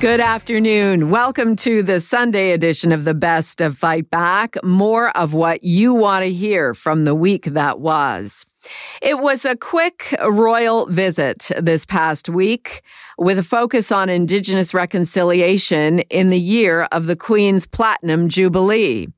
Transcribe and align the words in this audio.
Good 0.00 0.20
afternoon. 0.20 1.10
Welcome 1.10 1.56
to 1.56 1.82
the 1.82 1.98
Sunday 1.98 2.52
edition 2.52 2.92
of 2.92 3.04
the 3.04 3.14
Best 3.14 3.60
of 3.60 3.76
Fight 3.76 4.08
Back. 4.10 4.56
More 4.62 5.10
of 5.16 5.34
what 5.34 5.64
you 5.64 5.92
want 5.92 6.24
to 6.24 6.30
hear 6.32 6.72
from 6.72 7.04
the 7.04 7.16
week 7.16 7.46
that 7.46 7.80
was. 7.80 8.46
It 9.02 9.18
was 9.18 9.44
a 9.44 9.56
quick 9.56 10.14
royal 10.22 10.86
visit 10.86 11.50
this 11.60 11.84
past 11.84 12.28
week 12.28 12.82
with 13.18 13.38
a 13.38 13.42
focus 13.42 13.90
on 13.90 14.08
Indigenous 14.08 14.72
reconciliation 14.72 15.98
in 16.10 16.30
the 16.30 16.38
year 16.38 16.82
of 16.92 17.06
the 17.06 17.16
Queen's 17.16 17.66
Platinum 17.66 18.28
Jubilee. 18.28 19.08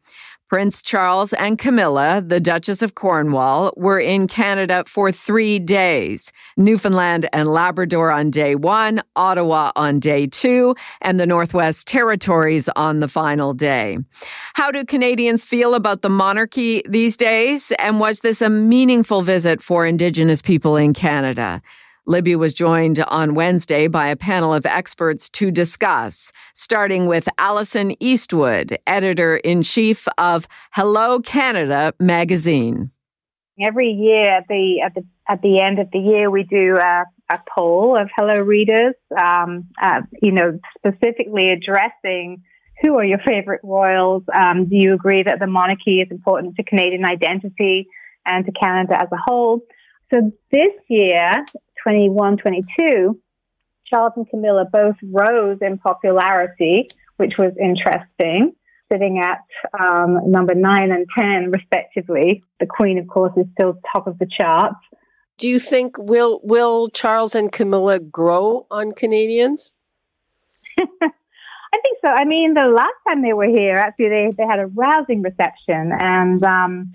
Prince 0.50 0.82
Charles 0.82 1.32
and 1.34 1.60
Camilla, 1.60 2.24
the 2.26 2.40
Duchess 2.40 2.82
of 2.82 2.96
Cornwall, 2.96 3.72
were 3.76 4.00
in 4.00 4.26
Canada 4.26 4.82
for 4.84 5.12
three 5.12 5.60
days. 5.60 6.32
Newfoundland 6.56 7.28
and 7.32 7.48
Labrador 7.48 8.10
on 8.10 8.30
day 8.30 8.56
one, 8.56 9.00
Ottawa 9.14 9.70
on 9.76 10.00
day 10.00 10.26
two, 10.26 10.74
and 11.02 11.20
the 11.20 11.26
Northwest 11.26 11.86
Territories 11.86 12.68
on 12.74 12.98
the 12.98 13.06
final 13.06 13.52
day. 13.52 13.98
How 14.54 14.72
do 14.72 14.84
Canadians 14.84 15.44
feel 15.44 15.72
about 15.72 16.02
the 16.02 16.10
monarchy 16.10 16.82
these 16.84 17.16
days? 17.16 17.70
And 17.78 18.00
was 18.00 18.18
this 18.18 18.42
a 18.42 18.50
meaningful 18.50 19.22
visit 19.22 19.62
for 19.62 19.86
Indigenous 19.86 20.42
people 20.42 20.76
in 20.76 20.94
Canada? 20.94 21.62
Libby 22.06 22.36
was 22.36 22.54
joined 22.54 23.00
on 23.08 23.34
Wednesday 23.34 23.86
by 23.86 24.08
a 24.08 24.16
panel 24.16 24.54
of 24.54 24.66
experts 24.66 25.28
to 25.30 25.50
discuss, 25.50 26.32
starting 26.54 27.06
with 27.06 27.28
Allison 27.38 27.94
Eastwood, 28.00 28.78
editor 28.86 29.36
in 29.36 29.62
chief 29.62 30.08
of 30.18 30.46
Hello 30.72 31.20
Canada 31.20 31.92
magazine. 31.98 32.90
Every 33.60 33.90
year 33.90 34.38
at 34.38 34.48
the 34.48 34.80
at 34.84 34.94
the 34.94 35.04
at 35.28 35.42
the 35.42 35.60
end 35.62 35.78
of 35.78 35.88
the 35.92 35.98
year, 35.98 36.30
we 36.30 36.42
do 36.44 36.76
a, 36.76 37.04
a 37.30 37.38
poll 37.54 37.96
of 38.00 38.08
Hello 38.16 38.42
readers, 38.42 38.94
um, 39.22 39.68
uh, 39.80 40.00
you 40.22 40.32
know, 40.32 40.58
specifically 40.78 41.48
addressing 41.48 42.42
who 42.82 42.94
are 42.98 43.04
your 43.04 43.18
favorite 43.18 43.60
royals. 43.62 44.22
Um, 44.32 44.68
do 44.68 44.76
you 44.76 44.94
agree 44.94 45.22
that 45.22 45.38
the 45.38 45.46
monarchy 45.46 46.00
is 46.00 46.08
important 46.10 46.56
to 46.56 46.64
Canadian 46.64 47.04
identity 47.04 47.88
and 48.26 48.44
to 48.46 48.52
Canada 48.52 48.94
as 49.00 49.08
a 49.12 49.18
whole? 49.24 49.60
So 50.12 50.32
this 50.50 50.72
year, 50.88 51.30
21, 51.82 52.38
22, 52.38 53.20
Charles 53.86 54.12
and 54.16 54.28
Camilla 54.28 54.66
both 54.70 54.96
rose 55.02 55.58
in 55.60 55.78
popularity, 55.78 56.88
which 57.16 57.34
was 57.38 57.52
interesting, 57.60 58.52
sitting 58.90 59.20
at 59.20 59.44
um, 59.78 60.30
number 60.30 60.54
nine 60.54 60.92
and 60.92 61.06
10, 61.18 61.50
respectively. 61.50 62.42
The 62.60 62.66
Queen, 62.66 62.98
of 62.98 63.08
course, 63.08 63.32
is 63.36 63.46
still 63.52 63.80
top 63.92 64.06
of 64.06 64.18
the 64.18 64.26
charts. 64.26 64.78
Do 65.38 65.48
you 65.48 65.58
think 65.58 65.96
will 65.98 66.40
will 66.42 66.88
Charles 66.88 67.34
and 67.34 67.50
Camilla 67.50 67.98
grow 67.98 68.66
on 68.70 68.92
Canadians? 68.92 69.74
I 70.78 71.78
think 71.82 71.98
so. 72.04 72.10
I 72.10 72.24
mean, 72.24 72.54
the 72.54 72.66
last 72.66 72.94
time 73.08 73.22
they 73.22 73.32
were 73.32 73.48
here, 73.48 73.76
actually, 73.76 74.08
they, 74.08 74.30
they 74.36 74.44
had 74.44 74.58
a 74.58 74.66
rousing 74.66 75.22
reception, 75.22 75.92
and 75.98 76.42
um, 76.42 76.92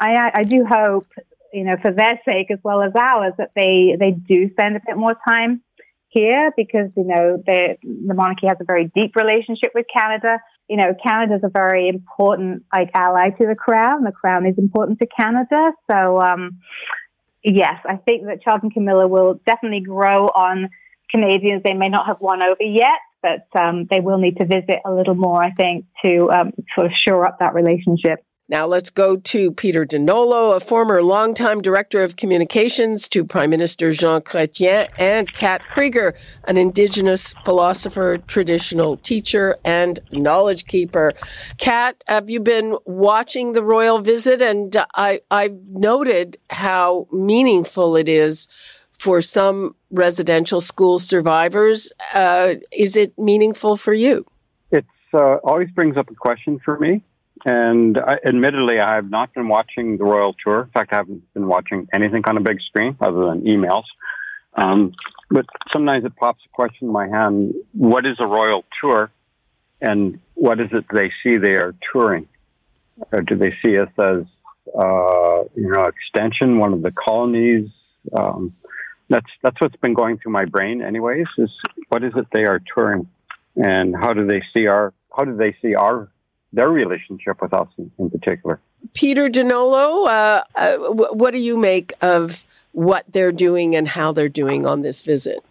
I, 0.00 0.30
I 0.34 0.42
do 0.42 0.64
hope 0.64 1.06
you 1.52 1.64
know, 1.64 1.76
for 1.80 1.92
their 1.92 2.20
sake 2.24 2.50
as 2.50 2.58
well 2.62 2.82
as 2.82 2.92
ours, 2.98 3.34
that 3.38 3.50
they, 3.54 3.96
they 3.98 4.10
do 4.12 4.50
spend 4.50 4.76
a 4.76 4.80
bit 4.84 4.96
more 4.96 5.14
time 5.26 5.62
here 6.08 6.52
because, 6.56 6.90
you 6.96 7.04
know, 7.04 7.42
the 7.44 7.76
monarchy 7.82 8.46
has 8.46 8.58
a 8.60 8.64
very 8.64 8.90
deep 8.94 9.16
relationship 9.16 9.72
with 9.74 9.86
Canada. 9.94 10.38
You 10.68 10.76
know, 10.76 10.94
Canada 11.02 11.36
is 11.36 11.44
a 11.44 11.48
very 11.48 11.88
important, 11.88 12.64
like, 12.72 12.90
ally 12.94 13.30
to 13.30 13.46
the 13.46 13.54
crown. 13.54 14.04
The 14.04 14.12
crown 14.12 14.46
is 14.46 14.58
important 14.58 14.98
to 15.00 15.06
Canada. 15.06 15.72
So, 15.90 16.20
um, 16.20 16.58
yes, 17.42 17.74
I 17.88 17.96
think 17.96 18.26
that 18.26 18.42
Charles 18.42 18.60
and 18.62 18.72
Camilla 18.72 19.08
will 19.08 19.40
definitely 19.46 19.80
grow 19.80 20.26
on 20.26 20.68
Canadians. 21.10 21.62
They 21.64 21.74
may 21.74 21.88
not 21.88 22.06
have 22.06 22.20
won 22.20 22.42
over 22.42 22.62
yet, 22.62 23.00
but 23.22 23.46
um, 23.60 23.86
they 23.90 24.00
will 24.00 24.18
need 24.18 24.36
to 24.38 24.46
visit 24.46 24.80
a 24.84 24.92
little 24.92 25.14
more, 25.14 25.42
I 25.42 25.52
think, 25.52 25.86
to 26.04 26.30
um, 26.30 26.52
sort 26.74 26.86
of 26.86 26.92
shore 27.06 27.26
up 27.26 27.38
that 27.40 27.54
relationship. 27.54 28.24
Now 28.52 28.66
let's 28.66 28.90
go 28.90 29.16
to 29.16 29.50
Peter 29.50 29.86
Donolo, 29.86 30.54
a 30.54 30.60
former 30.60 31.02
longtime 31.02 31.62
director 31.62 32.02
of 32.02 32.16
communications 32.16 33.08
to 33.08 33.24
Prime 33.24 33.48
Minister 33.48 33.92
Jean 33.92 34.20
Chrétien, 34.20 34.90
and 34.98 35.32
Kat 35.32 35.62
Krieger, 35.70 36.14
an 36.44 36.58
Indigenous 36.58 37.32
philosopher, 37.46 38.18
traditional 38.18 38.98
teacher, 38.98 39.56
and 39.64 40.00
knowledge 40.12 40.66
keeper. 40.66 41.14
Kat, 41.56 42.04
have 42.08 42.28
you 42.28 42.40
been 42.40 42.76
watching 42.84 43.54
the 43.54 43.62
royal 43.62 44.00
visit? 44.00 44.42
And 44.42 44.76
I, 44.96 45.22
I've 45.30 45.56
noted 45.70 46.36
how 46.50 47.08
meaningful 47.10 47.96
it 47.96 48.06
is 48.06 48.48
for 48.90 49.22
some 49.22 49.74
residential 49.90 50.60
school 50.60 50.98
survivors. 50.98 51.90
Uh, 52.12 52.56
is 52.70 52.98
it 52.98 53.18
meaningful 53.18 53.78
for 53.78 53.94
you? 53.94 54.26
It 54.70 54.84
uh, 55.14 55.36
always 55.36 55.70
brings 55.70 55.96
up 55.96 56.10
a 56.10 56.14
question 56.14 56.60
for 56.62 56.78
me 56.78 57.02
and 57.44 57.98
I, 57.98 58.18
admittedly, 58.24 58.78
I 58.78 58.94
have 58.94 59.10
not 59.10 59.34
been 59.34 59.48
watching 59.48 59.96
the 59.98 60.04
Royal 60.04 60.34
Tour. 60.34 60.62
In 60.62 60.70
fact, 60.70 60.92
I 60.92 60.96
haven't 60.96 61.32
been 61.34 61.46
watching 61.46 61.88
anything 61.92 62.22
on 62.26 62.36
a 62.36 62.40
big 62.40 62.60
screen 62.60 62.96
other 63.00 63.26
than 63.26 63.42
emails. 63.42 63.84
Um, 64.54 64.92
but 65.30 65.46
sometimes 65.72 66.04
it 66.04 66.14
pops 66.16 66.42
a 66.44 66.48
question 66.50 66.88
in 66.88 66.92
my 66.92 67.08
hand: 67.08 67.54
What 67.72 68.06
is 68.06 68.16
a 68.20 68.26
Royal 68.26 68.64
Tour, 68.80 69.10
and 69.80 70.20
what 70.34 70.60
is 70.60 70.68
it 70.72 70.84
they 70.92 71.10
see 71.22 71.36
they 71.36 71.54
are 71.54 71.74
touring? 71.92 72.28
Or 73.12 73.22
do 73.22 73.34
they 73.34 73.54
see 73.64 73.78
us 73.78 73.88
as 73.98 74.24
uh, 74.78 75.42
you 75.56 75.68
know 75.68 75.86
extension, 75.86 76.58
one 76.58 76.72
of 76.72 76.82
the 76.82 76.92
colonies? 76.92 77.70
Um, 78.12 78.52
that's 79.08 79.26
that's 79.42 79.60
what's 79.60 79.76
been 79.76 79.94
going 79.94 80.18
through 80.18 80.32
my 80.32 80.44
brain, 80.44 80.82
anyways. 80.82 81.26
Is 81.38 81.50
what 81.88 82.04
is 82.04 82.12
it 82.14 82.26
they 82.32 82.44
are 82.44 82.60
touring, 82.74 83.08
and 83.56 83.96
how 83.96 84.12
do 84.12 84.26
they 84.26 84.42
see 84.54 84.66
our 84.66 84.92
how 85.16 85.24
do 85.24 85.36
they 85.36 85.56
see 85.62 85.74
our 85.74 86.08
their 86.52 86.68
relationship 86.68 87.40
with 87.40 87.52
us 87.54 87.68
in, 87.78 87.90
in 87.98 88.10
particular. 88.10 88.60
Peter 88.94 89.28
Donolo, 89.28 90.06
uh, 90.06 90.42
uh, 90.54 90.76
what 90.92 91.32
do 91.32 91.38
you 91.38 91.56
make 91.56 91.92
of 92.00 92.44
what 92.72 93.04
they're 93.08 93.32
doing 93.32 93.74
and 93.74 93.88
how 93.88 94.12
they're 94.12 94.28
doing 94.28 94.66
on 94.66 94.82
this 94.82 95.02
visit? 95.02 95.44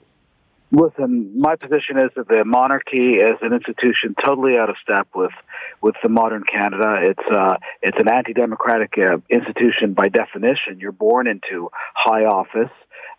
Listen, 0.74 1.38
my 1.38 1.58
position 1.58 1.98
is 1.98 2.12
that 2.16 2.30
the 2.30 2.46
monarchy 2.46 3.16
is 3.16 3.38
an 3.42 3.52
institution 3.52 4.16
totally 4.24 4.58
out 4.58 4.70
of 4.70 4.78
step 4.82 5.08
with 5.14 5.34
with 5.82 5.96
the 6.02 6.08
modern 6.08 6.44
Canada. 6.44 7.00
It's 7.02 7.36
uh, 7.36 7.58
it's 7.82 7.98
an 8.00 8.10
anti-democratic 8.10 8.94
uh, 8.98 9.18
institution 9.30 9.94
by 9.94 10.08
definition. 10.08 10.80
You're 10.80 10.94
born 10.94 11.28
into 11.28 11.70
high 11.94 12.24
office. 12.24 12.72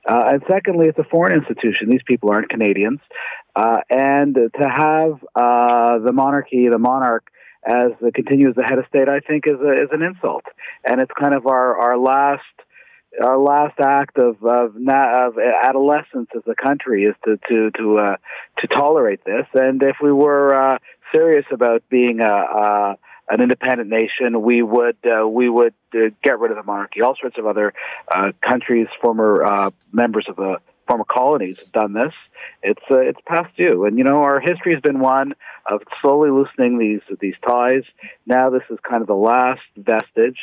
Uh, 0.08 0.30
and 0.32 0.42
secondly, 0.48 0.88
it's 0.88 0.98
a 0.98 1.04
foreign 1.04 1.38
institution. 1.38 1.90
These 1.90 2.02
people 2.06 2.30
aren't 2.30 2.48
Canadians. 2.48 3.00
Uh, 3.54 3.80
and 3.90 4.34
to 4.34 4.68
have 4.68 5.22
uh, 5.36 5.98
the 5.98 6.12
monarchy, 6.12 6.68
the 6.68 6.78
monarch, 6.78 7.30
as 7.66 7.92
the 8.00 8.10
continues 8.12 8.54
the 8.56 8.64
head 8.64 8.78
of 8.78 8.86
state, 8.88 9.08
I 9.08 9.20
think 9.20 9.44
is 9.46 9.60
a, 9.60 9.72
is 9.72 9.88
an 9.92 10.02
insult, 10.02 10.44
and 10.84 11.00
it's 11.00 11.12
kind 11.18 11.34
of 11.34 11.46
our 11.46 11.76
our 11.76 11.98
last 11.98 12.42
our 13.22 13.38
last 13.38 13.78
act 13.80 14.18
of 14.18 14.42
of, 14.42 14.76
of 14.76 15.38
adolescence 15.38 16.28
as 16.34 16.42
a 16.46 16.54
country 16.54 17.04
is 17.04 17.14
to 17.24 17.38
to 17.48 17.70
to 17.72 17.98
uh, 17.98 18.16
to 18.58 18.66
tolerate 18.66 19.24
this. 19.24 19.46
And 19.54 19.82
if 19.82 19.96
we 20.02 20.12
were 20.12 20.54
uh, 20.54 20.78
serious 21.14 21.46
about 21.52 21.82
being 21.88 22.20
a, 22.20 22.24
a 22.24 22.96
an 23.28 23.40
independent 23.40 23.88
nation, 23.88 24.42
we 24.42 24.62
would 24.62 24.96
uh, 25.06 25.26
we 25.26 25.48
would 25.48 25.74
uh, 25.94 26.10
get 26.22 26.38
rid 26.38 26.50
of 26.50 26.56
the 26.56 26.62
monarchy. 26.64 27.00
All 27.02 27.16
sorts 27.20 27.38
of 27.38 27.46
other 27.46 27.72
uh, 28.10 28.32
countries, 28.40 28.88
former 29.00 29.44
uh, 29.44 29.70
members 29.92 30.26
of 30.28 30.36
the 30.36 30.58
former 30.92 31.04
colonies 31.04 31.58
have 31.58 31.72
done 31.72 31.92
this. 31.94 32.12
It's 32.62 32.82
uh, 32.90 32.98
it's 32.98 33.18
past 33.26 33.56
due, 33.56 33.86
and 33.86 33.96
you 33.96 34.04
know 34.04 34.22
our 34.22 34.40
history 34.40 34.74
has 34.74 34.82
been 34.82 34.98
one 35.00 35.34
of 35.70 35.82
slowly 36.00 36.30
loosening 36.30 36.78
these 36.78 37.00
these 37.20 37.34
ties. 37.46 37.82
Now 38.26 38.50
this 38.50 38.62
is 38.70 38.78
kind 38.88 39.00
of 39.00 39.08
the 39.08 39.14
last 39.14 39.62
vestige, 39.76 40.38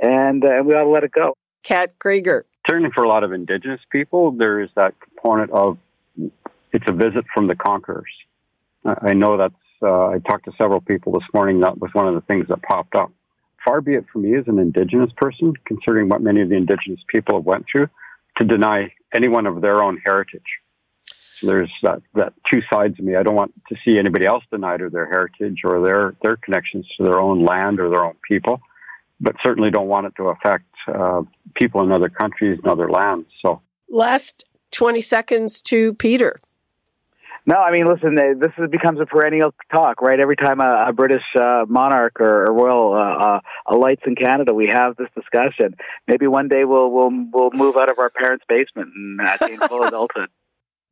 and 0.00 0.44
uh, 0.44 0.50
and 0.50 0.66
we 0.66 0.74
ought 0.74 0.84
to 0.84 0.90
let 0.90 1.04
it 1.04 1.12
go. 1.12 1.36
Kat 1.62 1.98
Krieger. 1.98 2.46
Certainly, 2.68 2.90
for 2.94 3.04
a 3.04 3.08
lot 3.08 3.24
of 3.24 3.32
Indigenous 3.32 3.80
people, 3.90 4.30
there 4.32 4.60
is 4.60 4.70
that 4.76 4.94
component 5.00 5.50
of 5.50 5.78
it's 6.72 6.88
a 6.88 6.92
visit 6.92 7.24
from 7.34 7.48
the 7.48 7.56
conquerors. 7.56 8.12
I 8.84 9.12
know 9.12 9.36
that's. 9.36 9.54
Uh, 9.82 10.10
I 10.10 10.20
talked 10.20 10.44
to 10.44 10.52
several 10.56 10.80
people 10.80 11.12
this 11.12 11.28
morning. 11.34 11.60
That 11.60 11.78
was 11.78 11.90
one 11.92 12.06
of 12.06 12.14
the 12.14 12.20
things 12.22 12.46
that 12.48 12.62
popped 12.62 12.94
up. 12.94 13.12
Far 13.64 13.80
be 13.80 13.94
it 13.94 14.06
from 14.12 14.22
me 14.22 14.36
as 14.36 14.44
an 14.46 14.58
Indigenous 14.58 15.10
person, 15.16 15.52
considering 15.64 16.08
what 16.08 16.22
many 16.22 16.40
of 16.40 16.48
the 16.48 16.56
Indigenous 16.56 17.00
people 17.08 17.36
have 17.36 17.44
went 17.44 17.66
through, 17.70 17.88
to 18.38 18.46
deny 18.46 18.92
anyone 19.14 19.46
of 19.46 19.60
their 19.60 19.82
own 19.82 20.00
heritage. 20.04 20.42
there's 21.42 21.70
that, 21.82 22.02
that 22.14 22.32
two 22.52 22.60
sides 22.72 22.98
of 22.98 23.04
me. 23.04 23.16
I 23.16 23.22
don't 23.22 23.34
want 23.34 23.52
to 23.68 23.76
see 23.84 23.98
anybody 23.98 24.26
else 24.26 24.44
denied 24.50 24.80
or 24.80 24.90
their 24.90 25.06
heritage 25.06 25.60
or 25.64 25.82
their, 25.84 26.14
their 26.22 26.36
connections 26.36 26.86
to 26.96 27.04
their 27.04 27.18
own 27.18 27.44
land 27.44 27.80
or 27.80 27.90
their 27.90 28.04
own 28.04 28.14
people, 28.28 28.60
but 29.20 29.36
certainly 29.44 29.70
don't 29.70 29.88
want 29.88 30.06
it 30.06 30.14
to 30.16 30.28
affect 30.28 30.66
uh, 30.88 31.22
people 31.54 31.82
in 31.82 31.92
other 31.92 32.08
countries 32.08 32.58
and 32.62 32.70
other 32.70 32.90
lands. 32.90 33.26
So, 33.44 33.60
last 33.88 34.44
20 34.72 35.00
seconds 35.00 35.60
to 35.62 35.94
Peter. 35.94 36.40
No, 37.44 37.56
I 37.56 37.72
mean, 37.72 37.86
listen, 37.86 38.14
this 38.14 38.52
becomes 38.70 39.00
a 39.00 39.06
perennial 39.06 39.52
talk, 39.72 40.00
right? 40.00 40.18
Every 40.20 40.36
time 40.36 40.60
a, 40.60 40.86
a 40.88 40.92
British 40.92 41.24
uh, 41.38 41.64
monarch 41.68 42.20
or, 42.20 42.44
or 42.44 42.52
royal 42.52 42.94
uh, 42.94 43.24
uh, 43.24 43.40
alights 43.66 44.02
in 44.06 44.14
Canada, 44.14 44.54
we 44.54 44.68
have 44.68 44.96
this 44.96 45.08
discussion. 45.14 45.74
Maybe 46.06 46.28
one 46.28 46.48
day 46.48 46.64
we'll 46.64 46.90
we'll 46.90 47.10
we'll 47.32 47.50
move 47.52 47.76
out 47.76 47.90
of 47.90 47.98
our 47.98 48.10
parents' 48.10 48.44
basement 48.48 48.90
and 48.94 49.20
attain 49.20 49.58
full 49.58 49.82
adulthood. 49.88 50.28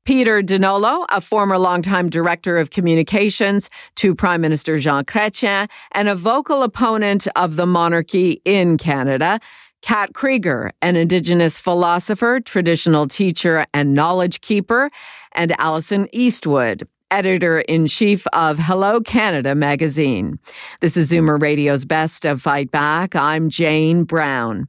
Peter 0.04 0.42
Donolo, 0.42 1.04
a 1.10 1.20
former 1.20 1.56
longtime 1.56 2.08
director 2.08 2.56
of 2.56 2.70
communications 2.70 3.70
to 3.96 4.14
Prime 4.14 4.40
Minister 4.40 4.76
Jean 4.78 5.04
Chrétien 5.04 5.68
and 5.92 6.08
a 6.08 6.16
vocal 6.16 6.64
opponent 6.64 7.28
of 7.36 7.54
the 7.54 7.66
monarchy 7.66 8.40
in 8.44 8.76
Canada. 8.76 9.38
Kat 9.82 10.12
Krieger, 10.12 10.72
an 10.82 10.96
Indigenous 10.96 11.58
philosopher, 11.58 12.40
traditional 12.40 13.06
teacher, 13.06 13.66
and 13.72 13.94
knowledge 13.94 14.40
keeper, 14.40 14.90
and 15.32 15.58
Allison 15.58 16.08
Eastwood, 16.12 16.86
editor 17.10 17.60
in 17.60 17.86
chief 17.86 18.26
of 18.32 18.58
Hello 18.58 19.00
Canada 19.00 19.54
magazine. 19.54 20.38
This 20.80 20.96
is 20.96 21.10
Zoomer 21.10 21.40
Radio's 21.40 21.84
Best 21.84 22.24
of 22.24 22.42
Fight 22.42 22.70
Back. 22.70 23.16
I'm 23.16 23.48
Jane 23.48 24.04
Brown. 24.04 24.68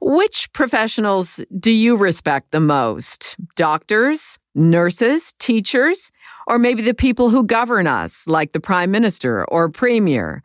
Which 0.00 0.52
professionals 0.52 1.40
do 1.58 1.72
you 1.72 1.96
respect 1.96 2.50
the 2.50 2.60
most? 2.60 3.36
Doctors, 3.54 4.38
nurses, 4.54 5.32
teachers, 5.38 6.10
or 6.46 6.58
maybe 6.58 6.82
the 6.82 6.94
people 6.94 7.30
who 7.30 7.44
govern 7.44 7.86
us, 7.86 8.26
like 8.26 8.52
the 8.52 8.60
prime 8.60 8.90
minister 8.90 9.44
or 9.46 9.68
premier? 9.68 10.42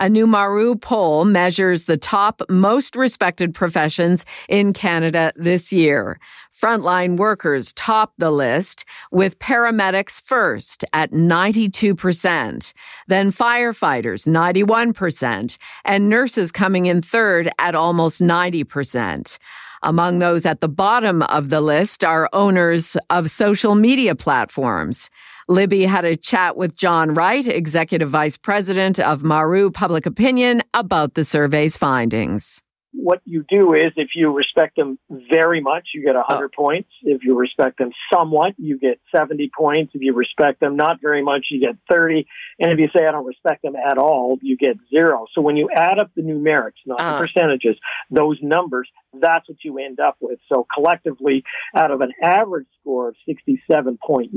A 0.00 0.08
new 0.08 0.26
Maru 0.26 0.74
poll 0.74 1.24
measures 1.24 1.84
the 1.84 1.96
top 1.96 2.42
most 2.48 2.96
respected 2.96 3.54
professions 3.54 4.26
in 4.48 4.72
Canada 4.72 5.32
this 5.36 5.72
year. 5.72 6.18
Frontline 6.52 7.16
workers 7.16 7.72
top 7.74 8.12
the 8.18 8.32
list 8.32 8.84
with 9.12 9.38
paramedics 9.38 10.20
first 10.20 10.84
at 10.92 11.12
92%, 11.12 12.72
then 13.06 13.30
firefighters 13.30 14.26
91%, 14.26 15.58
and 15.84 16.08
nurses 16.08 16.50
coming 16.50 16.86
in 16.86 17.00
third 17.00 17.48
at 17.60 17.76
almost 17.76 18.20
90%. 18.20 19.38
Among 19.84 20.18
those 20.18 20.44
at 20.44 20.60
the 20.60 20.68
bottom 20.68 21.22
of 21.22 21.50
the 21.50 21.60
list 21.60 22.02
are 22.02 22.28
owners 22.32 22.96
of 23.10 23.30
social 23.30 23.74
media 23.76 24.14
platforms. 24.16 25.08
Libby 25.48 25.84
had 25.84 26.04
a 26.04 26.16
chat 26.16 26.56
with 26.56 26.74
John 26.74 27.12
Wright, 27.12 27.46
Executive 27.46 28.08
Vice 28.08 28.36
President 28.36 28.98
of 28.98 29.22
Maru 29.22 29.70
Public 29.70 30.06
Opinion, 30.06 30.62
about 30.72 31.14
the 31.14 31.24
survey's 31.24 31.76
findings. 31.76 32.62
What 32.96 33.20
you 33.24 33.44
do 33.48 33.74
is 33.74 33.92
if 33.96 34.10
you 34.14 34.32
respect 34.32 34.76
them 34.76 34.98
very 35.10 35.60
much, 35.60 35.88
you 35.92 36.04
get 36.04 36.14
100 36.14 36.44
oh. 36.44 36.48
points. 36.56 36.88
If 37.02 37.24
you 37.24 37.36
respect 37.36 37.76
them 37.78 37.90
somewhat, 38.10 38.54
you 38.56 38.78
get 38.78 39.00
70 39.14 39.50
points. 39.54 39.92
If 39.94 40.00
you 40.00 40.14
respect 40.14 40.60
them 40.60 40.76
not 40.76 41.00
very 41.02 41.22
much, 41.22 41.46
you 41.50 41.60
get 41.60 41.76
30. 41.90 42.24
And 42.60 42.72
if 42.72 42.78
you 42.78 42.88
say, 42.96 43.04
I 43.04 43.10
don't 43.10 43.26
respect 43.26 43.62
them 43.62 43.74
at 43.74 43.98
all, 43.98 44.38
you 44.40 44.56
get 44.56 44.76
zero. 44.88 45.26
So 45.34 45.40
when 45.42 45.56
you 45.56 45.68
add 45.74 45.98
up 45.98 46.12
the 46.14 46.22
numerics, 46.22 46.80
not 46.86 47.00
uh. 47.00 47.04
the 47.04 47.16
ah. 47.16 47.18
percentages, 47.18 47.76
those 48.10 48.38
numbers, 48.40 48.88
that's 49.12 49.48
what 49.48 49.58
you 49.64 49.78
end 49.78 49.98
up 49.98 50.16
with. 50.20 50.38
So 50.50 50.64
collectively, 50.72 51.42
out 51.76 51.90
of 51.90 52.00
an 52.00 52.12
average 52.22 52.68
score 52.80 53.08
of 53.08 53.16
67.9, 53.28 54.30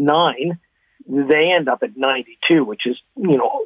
they 1.07 1.51
end 1.51 1.69
up 1.69 1.83
at 1.83 1.95
92, 1.95 2.63
which 2.63 2.85
is, 2.85 2.97
you 3.15 3.37
know, 3.37 3.65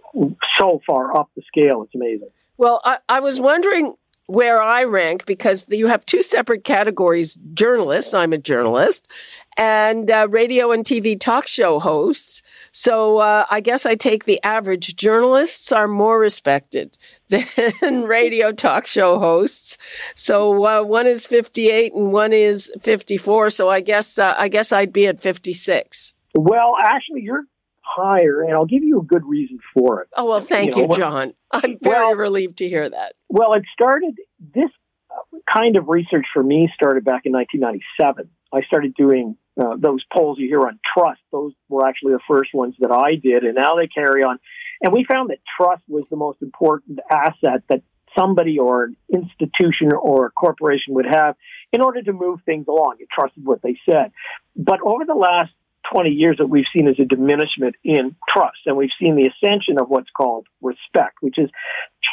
so 0.60 0.82
far 0.86 1.16
up 1.16 1.30
the 1.36 1.42
scale. 1.48 1.84
It's 1.84 1.96
amazing. 1.96 2.30
Well, 2.58 2.82
I, 2.84 3.00
I 3.10 3.20
was 3.20 3.42
wondering 3.42 3.96
where 4.32 4.62
I 4.62 4.86
rank 4.86 5.26
because 5.26 5.68
you 5.68 5.88
have 5.88 6.06
two 6.06 6.24
separate 6.24 6.64
categories 6.64 7.38
journalists, 7.54 8.14
I'm 8.14 8.32
a 8.32 8.38
journalist, 8.38 9.12
and 9.58 10.10
uh, 10.10 10.28
radio 10.30 10.72
and 10.72 10.86
TV 10.86 11.20
talk 11.20 11.48
show 11.48 11.80
hosts. 11.80 12.42
So 12.72 13.18
uh, 13.18 13.46
I 13.50 13.60
guess 13.60 13.86
I 13.86 13.96
take 13.96 14.24
the 14.24 14.42
average 14.44 14.96
journalists 14.96 15.72
are 15.74 15.88
more 15.88 16.18
respected 16.18 16.98
than 17.28 18.04
radio 18.04 18.54
talk 18.54 18.88
show 18.88 19.20
hosts. 19.20 19.78
So 20.16 20.66
uh, 20.66 20.84
one 20.84 21.08
is 21.08 21.26
58 21.26 21.94
and 21.94 22.14
one 22.14 22.32
is 22.32 22.72
54. 22.80 23.50
So 23.50 23.70
I 23.70 23.82
guess 23.82 24.18
uh, 24.18 24.36
I 24.38 24.48
guess 24.48 24.72
I'd 24.72 24.94
be 24.94 25.08
at 25.08 25.20
56. 25.20 26.14
Well, 26.36 26.76
actually, 26.80 27.22
you're 27.22 27.44
higher, 27.82 28.42
and 28.42 28.54
I'll 28.54 28.66
give 28.66 28.84
you 28.84 29.00
a 29.00 29.04
good 29.04 29.26
reason 29.26 29.60
for 29.74 30.02
it. 30.02 30.10
Oh, 30.16 30.26
well, 30.26 30.40
thank 30.40 30.76
you, 30.76 30.88
know, 30.88 30.94
you 30.94 30.98
John. 31.00 31.34
I'm 31.52 31.78
very 31.82 32.06
well, 32.06 32.16
relieved 32.16 32.58
to 32.60 32.70
hear 32.70 32.90
that. 32.90 33.14
Well, 33.30 33.54
it 33.54 33.64
started, 33.74 34.16
this 34.40 34.70
uh, 35.10 35.38
kind 35.52 35.78
of 35.78 35.88
research 35.88 36.26
for 36.34 36.44
me 36.44 36.70
started 36.74 37.04
back 37.04 37.22
in 37.26 37.34
1997. 37.34 38.30
I 38.54 38.62
started 38.62 38.94
doing 38.96 39.38
uh, 39.60 39.76
those 39.78 40.04
polls 40.14 40.38
you 40.40 40.48
hear 40.48 40.62
on 40.62 40.80
trust. 40.98 41.20
Those 41.32 41.54
were 41.70 41.88
actually 41.88 42.14
the 42.14 42.22
first 42.28 42.52
ones 42.54 42.76
that 42.80 42.92
I 42.92 43.16
did, 43.16 43.44
and 43.44 43.56
now 43.56 43.76
they 43.76 43.88
carry 43.88 44.24
on. 44.24 44.40
And 44.82 44.94
we 44.94 45.06
found 45.10 45.30
that 45.30 45.40
trust 45.58 45.84
was 45.88 46.06
the 46.10 46.16
most 46.16 46.42
important 46.42 47.00
asset 47.10 47.64
that 47.70 47.84
somebody 48.18 48.60
or 48.60 48.86
an 48.86 48.98
institution 49.14 49.94
or 49.94 50.28
a 50.28 50.32
corporation 50.32 50.94
would 50.96 51.06
have 51.06 51.36
in 51.72 51.82
order 51.82 52.02
to 52.02 52.14
move 52.14 52.40
things 52.46 52.68
along. 52.68 52.96
You 53.00 53.08
trusted 53.12 53.46
what 53.46 53.62
they 53.62 53.78
said. 53.90 54.12
But 54.56 54.80
over 54.84 55.06
the 55.06 55.14
last 55.16 55.52
20 55.92 56.10
years 56.10 56.38
that 56.38 56.48
we've 56.48 56.66
seen 56.76 56.88
is 56.88 57.00
a 57.00 57.06
diminishment 57.06 57.76
in 57.84 58.16
trust. 58.30 58.60
And 58.66 58.78
we've 58.78 58.90
seen 59.00 59.16
the 59.16 59.30
ascension 59.30 59.80
of 59.80 59.90
what's 59.90 60.10
called 60.16 60.48
respect, 60.62 61.18
which 61.22 61.38
is 61.38 61.50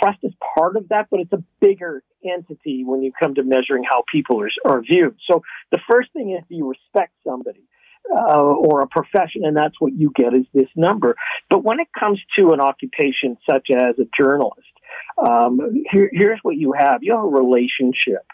trust 0.01 0.19
is 0.23 0.33
part 0.57 0.77
of 0.77 0.89
that, 0.89 1.09
but 1.11 1.21
it's 1.21 1.33
a 1.33 1.43
bigger 1.61 2.03
entity 2.25 2.85
when 2.85 3.03
you 3.03 3.13
come 3.21 3.35
to 3.35 3.43
measuring 3.43 3.85
how 3.85 4.03
people 4.11 4.41
are, 4.41 4.51
are 4.65 4.81
viewed. 4.81 5.17
So 5.31 5.43
the 5.71 5.81
first 5.91 6.13
thing 6.13 6.37
is 6.37 6.45
you 6.49 6.69
respect 6.69 7.13
somebody. 7.27 7.65
Uh, 8.11 8.41
or 8.41 8.81
a 8.81 8.87
profession, 8.87 9.45
and 9.45 9.55
that's 9.55 9.75
what 9.81 9.93
you 9.93 10.11
get 10.15 10.33
is 10.33 10.47
this 10.55 10.69
number. 10.75 11.15
But 11.51 11.63
when 11.63 11.79
it 11.79 11.89
comes 11.99 12.19
to 12.39 12.53
an 12.53 12.61
occupation 12.61 13.37
such 13.47 13.67
as 13.71 13.99
a 13.99 14.09
journalist, 14.19 14.63
um, 15.23 15.61
here, 15.91 16.09
here's 16.11 16.39
what 16.41 16.57
you 16.57 16.73
have: 16.73 17.03
you 17.03 17.15
have 17.15 17.25
a 17.25 17.29
relationship. 17.29 18.25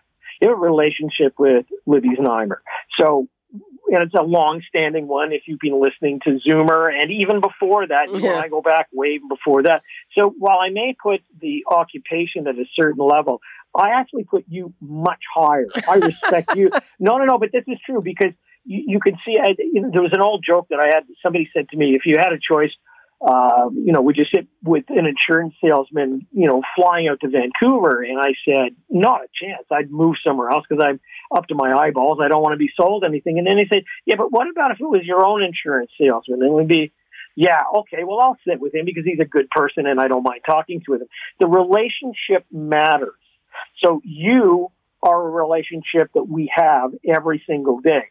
You 0.40 0.50
have 0.50 0.58
a 0.58 0.60
relationship 0.60 1.34
with 1.38 1.66
Libby 1.86 2.10
Znaimer. 2.10 2.58
So 3.00 3.26
and 3.88 4.02
it's 4.02 4.14
a 4.14 4.22
long-standing 4.22 5.06
one. 5.06 5.32
If 5.32 5.42
you've 5.46 5.60
been 5.60 5.80
listening 5.80 6.20
to 6.24 6.38
Zoomer, 6.46 6.90
and 6.92 7.10
even 7.10 7.40
before 7.40 7.86
that, 7.86 8.06
yeah. 8.12 8.36
I 8.36 8.48
go 8.48 8.60
back 8.60 8.88
way 8.92 9.18
before 9.18 9.62
that. 9.64 9.82
So 10.18 10.34
while 10.38 10.58
I 10.58 10.70
may 10.70 10.96
put 11.00 11.20
the 11.40 11.64
occupation 11.70 12.46
at 12.48 12.56
a 12.56 12.64
certain 12.74 13.04
level, 13.04 13.40
I 13.74 13.90
actually 13.90 14.24
put 14.24 14.44
you 14.48 14.72
much 14.80 15.20
higher. 15.34 15.66
I 15.88 15.96
respect 15.96 16.56
you. 16.56 16.70
No, 16.98 17.18
no, 17.18 17.24
no, 17.24 17.38
but 17.38 17.50
this 17.52 17.64
is 17.66 17.76
true 17.84 18.00
because 18.02 18.32
you, 18.64 18.84
you 18.86 19.00
can 19.00 19.16
see. 19.26 19.36
I, 19.38 19.54
you 19.58 19.82
know, 19.82 19.90
there 19.92 20.02
was 20.02 20.12
an 20.12 20.22
old 20.22 20.44
joke 20.46 20.68
that 20.70 20.80
I 20.80 20.86
had. 20.86 21.04
Somebody 21.22 21.50
said 21.52 21.68
to 21.70 21.76
me, 21.76 21.94
"If 21.94 22.06
you 22.06 22.16
had 22.18 22.32
a 22.32 22.38
choice." 22.38 22.70
Uh, 23.26 23.70
you 23.72 23.92
know, 23.92 24.02
would 24.02 24.16
you 24.18 24.24
sit 24.34 24.46
with 24.62 24.84
an 24.88 25.06
insurance 25.06 25.54
salesman, 25.64 26.26
you 26.32 26.46
know, 26.46 26.60
flying 26.76 27.08
out 27.08 27.20
to 27.20 27.28
Vancouver? 27.28 28.02
And 28.02 28.18
I 28.20 28.34
said, 28.46 28.76
not 28.90 29.22
a 29.22 29.28
chance. 29.42 29.64
I'd 29.72 29.90
move 29.90 30.16
somewhere 30.26 30.50
else 30.50 30.64
because 30.68 30.84
I'm 30.86 31.00
up 31.34 31.46
to 31.48 31.54
my 31.54 31.72
eyeballs. 31.72 32.18
I 32.22 32.28
don't 32.28 32.42
want 32.42 32.52
to 32.52 32.58
be 32.58 32.70
sold 32.76 33.02
anything. 33.02 33.38
And 33.38 33.46
then 33.46 33.56
they 33.56 33.66
said, 33.72 33.84
yeah, 34.04 34.16
but 34.16 34.30
what 34.30 34.48
about 34.50 34.72
if 34.72 34.80
it 34.80 34.84
was 34.84 35.00
your 35.04 35.24
own 35.24 35.42
insurance 35.42 35.90
salesman? 35.98 36.42
And 36.42 36.50
it 36.50 36.52
would 36.52 36.68
be, 36.68 36.92
yeah, 37.34 37.62
okay, 37.76 38.04
well, 38.04 38.20
I'll 38.20 38.36
sit 38.46 38.60
with 38.60 38.74
him 38.74 38.84
because 38.84 39.04
he's 39.04 39.20
a 39.20 39.24
good 39.24 39.48
person 39.50 39.86
and 39.86 39.98
I 39.98 40.06
don't 40.06 40.22
mind 40.22 40.42
talking 40.46 40.82
to 40.86 40.94
him. 40.94 41.00
The 41.40 41.46
relationship 41.46 42.44
matters. 42.52 43.14
So 43.82 44.02
you 44.04 44.68
are 45.02 45.26
a 45.26 45.30
relationship 45.30 46.10
that 46.14 46.28
we 46.28 46.52
have 46.54 46.90
every 47.08 47.42
single 47.46 47.80
day. 47.80 48.08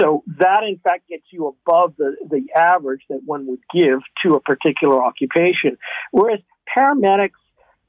So 0.00 0.22
that 0.38 0.62
in 0.66 0.78
fact 0.78 1.08
gets 1.08 1.24
you 1.30 1.48
above 1.48 1.94
the, 1.96 2.16
the 2.28 2.46
average 2.54 3.02
that 3.08 3.20
one 3.24 3.46
would 3.46 3.60
give 3.74 4.00
to 4.24 4.34
a 4.34 4.40
particular 4.40 5.02
occupation. 5.02 5.76
Whereas 6.10 6.40
paramedics, 6.76 7.30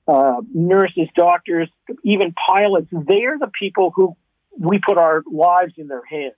uh, 0.08 0.42
nurses, 0.54 1.08
doctors, 1.16 1.70
even 2.04 2.34
pilots, 2.48 2.88
they 2.92 3.24
are 3.24 3.38
the 3.40 3.52
people 3.60 3.92
who 3.96 4.16
we 4.60 4.80
put 4.80 4.98
our 4.98 5.24
lives 5.32 5.74
in 5.78 5.88
their 5.88 6.04
hands. 6.06 6.34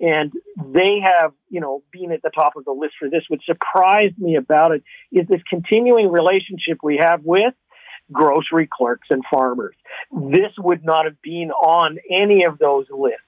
And 0.00 0.32
they 0.56 1.00
have, 1.04 1.32
you 1.48 1.60
know, 1.60 1.82
been 1.92 2.10
at 2.10 2.22
the 2.22 2.30
top 2.30 2.56
of 2.56 2.64
the 2.64 2.72
list 2.72 2.94
for 2.98 3.08
this. 3.08 3.22
What 3.28 3.40
surprised 3.44 4.18
me 4.18 4.36
about 4.36 4.72
it 4.72 4.82
is 5.12 5.26
this 5.28 5.42
continuing 5.48 6.10
relationship 6.10 6.78
we 6.82 6.96
have 7.00 7.20
with 7.22 7.54
grocery 8.10 8.68
clerks 8.70 9.08
and 9.10 9.22
farmers. 9.30 9.76
This 10.12 10.52
would 10.58 10.84
not 10.84 11.04
have 11.04 11.20
been 11.22 11.50
on 11.50 11.98
any 12.10 12.44
of 12.44 12.58
those 12.58 12.86
lists. 12.90 13.20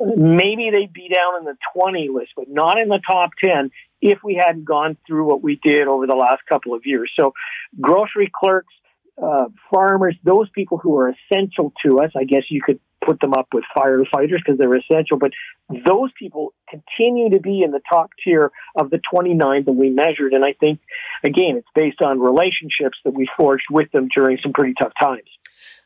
Maybe 0.00 0.70
they'd 0.70 0.92
be 0.92 1.08
down 1.12 1.38
in 1.40 1.44
the 1.44 1.56
20 1.74 2.08
list, 2.08 2.30
but 2.36 2.48
not 2.48 2.78
in 2.78 2.88
the 2.88 3.00
top 3.06 3.30
10 3.42 3.70
if 4.00 4.18
we 4.22 4.34
hadn't 4.34 4.64
gone 4.64 4.96
through 5.06 5.24
what 5.24 5.42
we 5.42 5.58
did 5.62 5.88
over 5.88 6.06
the 6.06 6.14
last 6.14 6.42
couple 6.48 6.74
of 6.74 6.82
years. 6.84 7.10
So 7.18 7.34
grocery 7.80 8.30
clerks, 8.32 8.72
uh, 9.20 9.46
farmers, 9.72 10.14
those 10.22 10.48
people 10.50 10.78
who 10.78 10.96
are 10.98 11.12
essential 11.12 11.72
to 11.84 11.98
us, 11.98 12.12
I 12.16 12.24
guess 12.24 12.44
you 12.48 12.62
could 12.62 12.78
put 13.04 13.20
them 13.20 13.32
up 13.32 13.48
with 13.52 13.64
firefighters 13.76 14.38
because 14.44 14.58
they're 14.58 14.74
essential. 14.74 15.18
But 15.18 15.32
those 15.68 16.10
people 16.18 16.52
continue 16.68 17.30
to 17.30 17.40
be 17.40 17.62
in 17.62 17.70
the 17.70 17.80
top 17.90 18.10
tier 18.22 18.50
of 18.76 18.90
the 18.90 19.00
29 19.10 19.64
that 19.64 19.72
we 19.72 19.90
measured. 19.90 20.34
And 20.34 20.44
I 20.44 20.52
think, 20.52 20.80
again, 21.24 21.56
it's 21.56 21.68
based 21.74 22.02
on 22.02 22.20
relationships 22.20 22.98
that 23.04 23.14
we 23.14 23.28
forged 23.36 23.66
with 23.70 23.90
them 23.92 24.08
during 24.14 24.38
some 24.42 24.52
pretty 24.52 24.74
tough 24.80 24.92
times. 25.00 25.28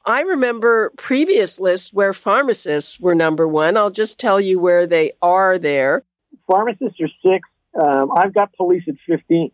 I 0.05 0.23
remember 0.23 0.93
previous 0.97 1.61
lists 1.61 1.93
where 1.93 2.13
pharmacists 2.13 2.99
were 2.99 3.15
number 3.15 3.47
one. 3.47 3.77
I'll 3.77 3.91
just 3.91 4.19
tell 4.19 4.41
you 4.41 4.59
where 4.59 4.87
they 4.87 5.13
are 5.23 5.59
there. 5.59 6.03
Pharmacists 6.47 7.01
are 7.01 7.09
six. 7.23 7.49
Um, 7.81 8.11
I've 8.15 8.35
got 8.35 8.53
police 8.55 8.83
at 8.89 8.95
15. 9.07 9.51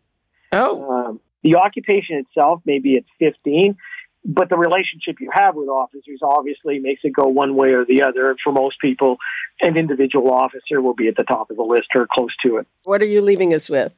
Oh. 0.53 0.91
Um, 0.91 1.21
the 1.43 1.57
occupation 1.57 2.17
itself, 2.17 2.63
maybe 2.65 2.95
it's 2.95 3.09
15, 3.19 3.77
but 4.25 4.49
the 4.49 4.57
relationship 4.57 5.21
you 5.21 5.31
have 5.33 5.55
with 5.55 5.69
officers 5.69 6.21
obviously 6.23 6.79
makes 6.79 7.03
it 7.05 7.13
go 7.13 7.29
one 7.29 7.55
way 7.55 7.71
or 7.71 7.85
the 7.85 8.03
other. 8.03 8.35
For 8.43 8.53
most 8.53 8.81
people, 8.81 9.19
an 9.61 9.77
individual 9.77 10.33
officer 10.33 10.81
will 10.81 10.95
be 10.95 11.09
at 11.09 11.17
the 11.17 11.25
top 11.25 11.51
of 11.51 11.57
the 11.57 11.63
list 11.63 11.89
or 11.95 12.07
close 12.13 12.35
to 12.45 12.57
it. 12.57 12.67
What 12.85 13.03
are 13.03 13.07
you 13.07 13.21
leaving 13.21 13.55
us 13.55 13.69
with? 13.69 13.95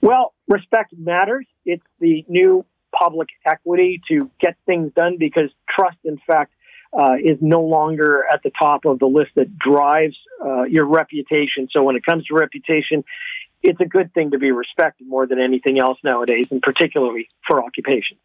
Well, 0.00 0.32
respect 0.46 0.94
matters. 0.96 1.46
It's 1.66 1.84
the 2.00 2.24
new 2.28 2.64
public 2.98 3.28
equity 3.46 4.00
to 4.10 4.30
get 4.40 4.56
things 4.66 4.92
done 4.94 5.16
because 5.18 5.50
trust, 5.68 5.98
in 6.04 6.18
fact, 6.26 6.52
uh, 6.92 7.14
is 7.22 7.36
no 7.40 7.62
longer 7.62 8.24
at 8.32 8.42
the 8.42 8.50
top 8.58 8.84
of 8.86 8.98
the 8.98 9.06
list 9.06 9.30
that 9.36 9.58
drives 9.58 10.16
uh, 10.44 10.62
your 10.64 10.86
reputation. 10.86 11.68
So 11.70 11.82
when 11.82 11.96
it 11.96 12.04
comes 12.04 12.24
to 12.26 12.34
reputation, 12.34 13.04
it's 13.62 13.80
a 13.80 13.84
good 13.84 14.14
thing 14.14 14.30
to 14.30 14.38
be 14.38 14.52
respected 14.52 15.06
more 15.06 15.26
than 15.26 15.38
anything 15.38 15.78
else 15.78 15.98
nowadays, 16.02 16.46
and 16.50 16.62
particularly 16.62 17.28
for 17.46 17.62
occupation. 17.62 18.16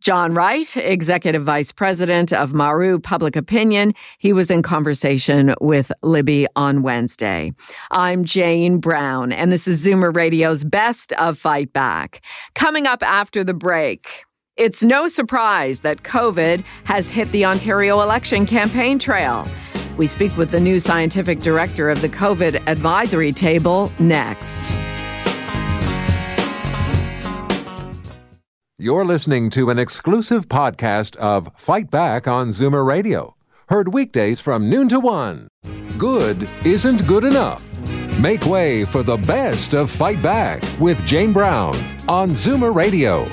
John 0.00 0.32
Wright, 0.32 0.76
Executive 0.78 1.44
Vice 1.44 1.72
President 1.72 2.32
of 2.32 2.54
Maru 2.54 2.98
Public 2.98 3.36
Opinion. 3.36 3.92
He 4.18 4.32
was 4.32 4.50
in 4.50 4.62
conversation 4.62 5.54
with 5.60 5.92
Libby 6.02 6.46
on 6.56 6.82
Wednesday. 6.82 7.52
I'm 7.90 8.24
Jane 8.24 8.78
Brown, 8.78 9.30
and 9.30 9.52
this 9.52 9.68
is 9.68 9.86
Zoomer 9.86 10.14
Radio's 10.14 10.64
Best 10.64 11.12
of 11.14 11.38
Fight 11.38 11.74
Back. 11.74 12.22
Coming 12.54 12.86
up 12.86 13.02
after 13.02 13.44
the 13.44 13.52
break, 13.52 14.24
it's 14.56 14.82
no 14.82 15.06
surprise 15.06 15.80
that 15.80 16.02
COVID 16.02 16.64
has 16.84 17.10
hit 17.10 17.30
the 17.30 17.44
Ontario 17.44 18.00
election 18.00 18.46
campaign 18.46 18.98
trail. 18.98 19.46
We 19.98 20.06
speak 20.06 20.34
with 20.38 20.50
the 20.50 20.60
new 20.60 20.80
scientific 20.80 21.40
director 21.40 21.90
of 21.90 22.00
the 22.00 22.08
COVID 22.08 22.66
advisory 22.66 23.32
table 23.34 23.92
next. 23.98 24.62
You're 28.82 29.04
listening 29.04 29.50
to 29.50 29.68
an 29.68 29.78
exclusive 29.78 30.48
podcast 30.48 31.14
of 31.16 31.50
Fight 31.54 31.90
Back 31.90 32.26
on 32.26 32.48
Zoomer 32.48 32.82
Radio. 32.82 33.36
Heard 33.68 33.92
weekdays 33.92 34.40
from 34.40 34.70
noon 34.70 34.88
to 34.88 34.98
one. 34.98 35.48
Good 35.98 36.48
isn't 36.64 37.06
good 37.06 37.24
enough. 37.24 37.62
Make 38.18 38.46
way 38.46 38.86
for 38.86 39.02
the 39.02 39.18
best 39.18 39.74
of 39.74 39.90
Fight 39.90 40.22
Back 40.22 40.62
with 40.80 41.04
Jane 41.04 41.34
Brown 41.34 41.76
on 42.08 42.30
Zoomer 42.30 42.74
Radio. 42.74 43.28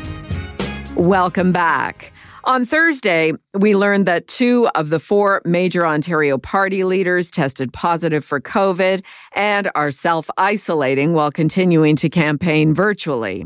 Welcome 0.97 1.53
back. 1.53 2.11
On 2.43 2.65
Thursday, 2.65 3.31
we 3.53 3.73
learned 3.73 4.05
that 4.05 4.27
two 4.27 4.67
of 4.75 4.89
the 4.89 4.99
four 4.99 5.41
major 5.45 5.87
Ontario 5.87 6.37
party 6.37 6.83
leaders 6.83 7.31
tested 7.31 7.71
positive 7.71 8.25
for 8.25 8.41
COVID 8.41 9.01
and 9.33 9.71
are 9.75 9.91
self 9.91 10.29
isolating 10.37 11.13
while 11.13 11.31
continuing 11.31 11.95
to 11.95 12.09
campaign 12.09 12.73
virtually. 12.73 13.45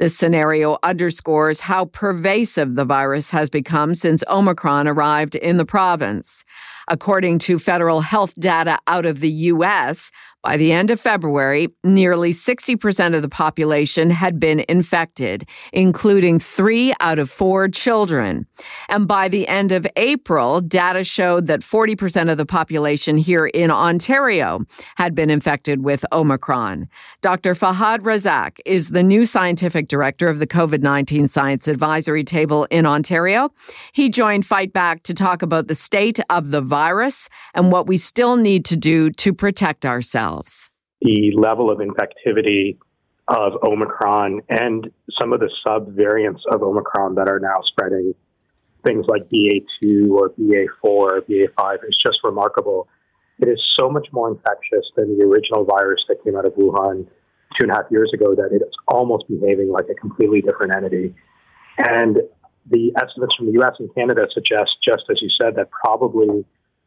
This 0.00 0.16
scenario 0.16 0.78
underscores 0.82 1.60
how 1.60 1.84
pervasive 1.84 2.74
the 2.74 2.86
virus 2.86 3.32
has 3.32 3.50
become 3.50 3.94
since 3.94 4.24
Omicron 4.30 4.88
arrived 4.88 5.34
in 5.34 5.58
the 5.58 5.66
province. 5.66 6.42
According 6.88 7.40
to 7.40 7.58
federal 7.58 8.00
health 8.00 8.32
data 8.40 8.78
out 8.86 9.04
of 9.04 9.20
the 9.20 9.30
U.S., 9.30 10.10
by 10.42 10.56
the 10.56 10.72
end 10.72 10.90
of 10.90 10.98
February, 10.98 11.68
nearly 11.84 12.32
60% 12.32 13.14
of 13.14 13.20
the 13.20 13.28
population 13.28 14.08
had 14.08 14.40
been 14.40 14.64
infected, 14.70 15.46
including 15.72 16.38
three 16.38 16.94
out 17.00 17.18
of 17.18 17.30
four 17.30 17.68
children. 17.68 18.46
And 18.88 19.06
by 19.06 19.28
the 19.28 19.46
end 19.48 19.70
of 19.70 19.86
April, 19.96 20.62
data 20.62 21.04
showed 21.04 21.46
that 21.48 21.60
40% 21.60 22.30
of 22.30 22.38
the 22.38 22.46
population 22.46 23.18
here 23.18 23.46
in 23.46 23.70
Ontario 23.70 24.64
had 24.96 25.14
been 25.14 25.28
infected 25.28 25.84
with 25.84 26.06
Omicron. 26.10 26.88
Dr. 27.20 27.54
Fahad 27.54 27.98
Razak 27.98 28.60
is 28.64 28.90
the 28.90 29.02
new 29.02 29.26
scientific 29.26 29.88
director 29.88 30.28
of 30.28 30.38
the 30.38 30.46
COVID 30.46 30.80
19 30.80 31.26
Science 31.26 31.68
Advisory 31.68 32.24
Table 32.24 32.66
in 32.70 32.86
Ontario. 32.86 33.50
He 33.92 34.08
joined 34.08 34.46
Fight 34.46 34.72
Back 34.72 35.02
to 35.02 35.12
talk 35.12 35.42
about 35.42 35.68
the 35.68 35.74
state 35.74 36.18
of 36.30 36.50
the 36.50 36.62
virus 36.62 37.28
and 37.52 37.70
what 37.70 37.86
we 37.86 37.98
still 37.98 38.36
need 38.36 38.64
to 38.66 38.76
do 38.76 39.10
to 39.10 39.34
protect 39.34 39.84
ourselves. 39.84 40.29
The 41.02 41.32
level 41.34 41.70
of 41.70 41.78
infectivity 41.78 42.76
of 43.28 43.52
Omicron 43.62 44.40
and 44.48 44.90
some 45.20 45.32
of 45.32 45.40
the 45.40 45.50
sub 45.66 45.92
variants 45.94 46.42
of 46.52 46.62
Omicron 46.62 47.14
that 47.14 47.28
are 47.28 47.38
now 47.38 47.60
spreading, 47.64 48.14
things 48.84 49.06
like 49.08 49.22
BA2 49.30 50.10
or 50.10 50.30
BA4 50.30 50.68
or 50.84 51.20
BA5, 51.22 51.78
is 51.88 51.96
just 52.04 52.18
remarkable. 52.24 52.88
It 53.38 53.48
is 53.48 53.60
so 53.78 53.88
much 53.88 54.08
more 54.12 54.28
infectious 54.28 54.86
than 54.96 55.16
the 55.16 55.24
original 55.24 55.64
virus 55.64 56.00
that 56.08 56.22
came 56.24 56.36
out 56.36 56.44
of 56.44 56.54
Wuhan 56.54 57.06
two 57.58 57.64
and 57.64 57.70
a 57.70 57.74
half 57.74 57.90
years 57.90 58.10
ago 58.12 58.34
that 58.34 58.50
it's 58.52 58.76
almost 58.88 59.24
behaving 59.28 59.70
like 59.70 59.86
a 59.90 59.94
completely 59.94 60.42
different 60.42 60.74
entity. 60.74 61.14
And 61.78 62.18
the 62.68 62.92
estimates 63.02 63.34
from 63.36 63.46
the 63.46 63.60
US 63.62 63.76
and 63.78 63.92
Canada 63.94 64.26
suggest, 64.32 64.78
just 64.86 65.04
as 65.10 65.22
you 65.22 65.28
said, 65.40 65.56
that 65.56 65.70
probably 65.70 66.44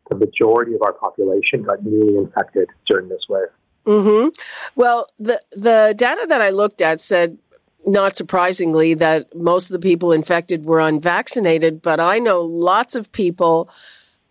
the 0.09 0.15
majority 0.15 0.73
of 0.75 0.81
our 0.81 0.93
population 0.93 1.63
got 1.63 1.83
newly 1.83 2.17
infected 2.17 2.69
during 2.87 3.09
this 3.09 3.21
wave. 3.29 3.47
Mm-hmm. 3.85 4.29
Well, 4.75 5.09
the 5.19 5.41
the 5.51 5.93
data 5.97 6.25
that 6.27 6.41
I 6.41 6.51
looked 6.51 6.81
at 6.81 7.01
said, 7.01 7.37
not 7.85 8.15
surprisingly, 8.15 8.93
that 8.93 9.35
most 9.35 9.69
of 9.69 9.73
the 9.73 9.85
people 9.85 10.11
infected 10.11 10.65
were 10.65 10.79
unvaccinated. 10.79 11.81
But 11.81 11.99
I 11.99 12.19
know 12.19 12.41
lots 12.41 12.95
of 12.95 13.11
people 13.11 13.69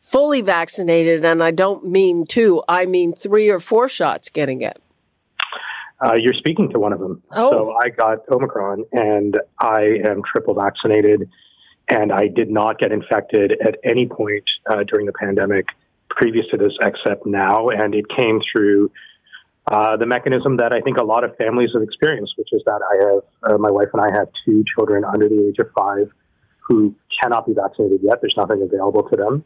fully 0.00 0.40
vaccinated, 0.40 1.24
and 1.24 1.42
I 1.42 1.50
don't 1.50 1.86
mean 1.86 2.24
two; 2.26 2.62
I 2.68 2.86
mean 2.86 3.12
three 3.12 3.50
or 3.50 3.60
four 3.60 3.88
shots 3.88 4.30
getting 4.30 4.62
it. 4.62 4.80
Uh, 6.04 6.14
you're 6.18 6.34
speaking 6.34 6.68
to 6.70 6.80
one 6.80 6.92
of 6.92 6.98
them. 6.98 7.22
Oh. 7.30 7.50
So 7.50 7.76
I 7.80 7.90
got 7.90 8.18
Omicron, 8.30 8.84
and 8.92 9.38
I 9.60 9.98
am 10.04 10.22
triple 10.30 10.54
vaccinated 10.54 11.28
and 11.88 12.12
I 12.12 12.28
did 12.28 12.50
not 12.50 12.78
get 12.78 12.92
infected 12.92 13.52
at 13.60 13.76
any 13.84 14.06
point 14.06 14.44
uh, 14.70 14.84
during 14.84 15.06
the 15.06 15.12
pandemic 15.12 15.66
previous 16.08 16.46
to 16.50 16.56
this, 16.56 16.72
except 16.80 17.26
now. 17.26 17.70
And 17.70 17.94
it 17.94 18.04
came 18.08 18.40
through 18.52 18.90
uh, 19.70 19.96
the 19.96 20.06
mechanism 20.06 20.56
that 20.58 20.72
I 20.72 20.80
think 20.80 20.98
a 20.98 21.04
lot 21.04 21.24
of 21.24 21.36
families 21.36 21.70
have 21.74 21.82
experienced, 21.82 22.34
which 22.36 22.48
is 22.52 22.62
that 22.66 22.80
I 22.82 23.06
have, 23.06 23.54
uh, 23.54 23.58
my 23.58 23.70
wife 23.70 23.88
and 23.92 24.02
I 24.02 24.12
have 24.14 24.28
two 24.44 24.64
children 24.74 25.04
under 25.04 25.28
the 25.28 25.48
age 25.48 25.58
of 25.58 25.70
five 25.76 26.10
who 26.60 26.94
cannot 27.22 27.46
be 27.46 27.54
vaccinated 27.54 28.00
yet. 28.02 28.20
There's 28.20 28.36
nothing 28.36 28.62
available 28.62 29.02
to 29.08 29.16
them. 29.16 29.44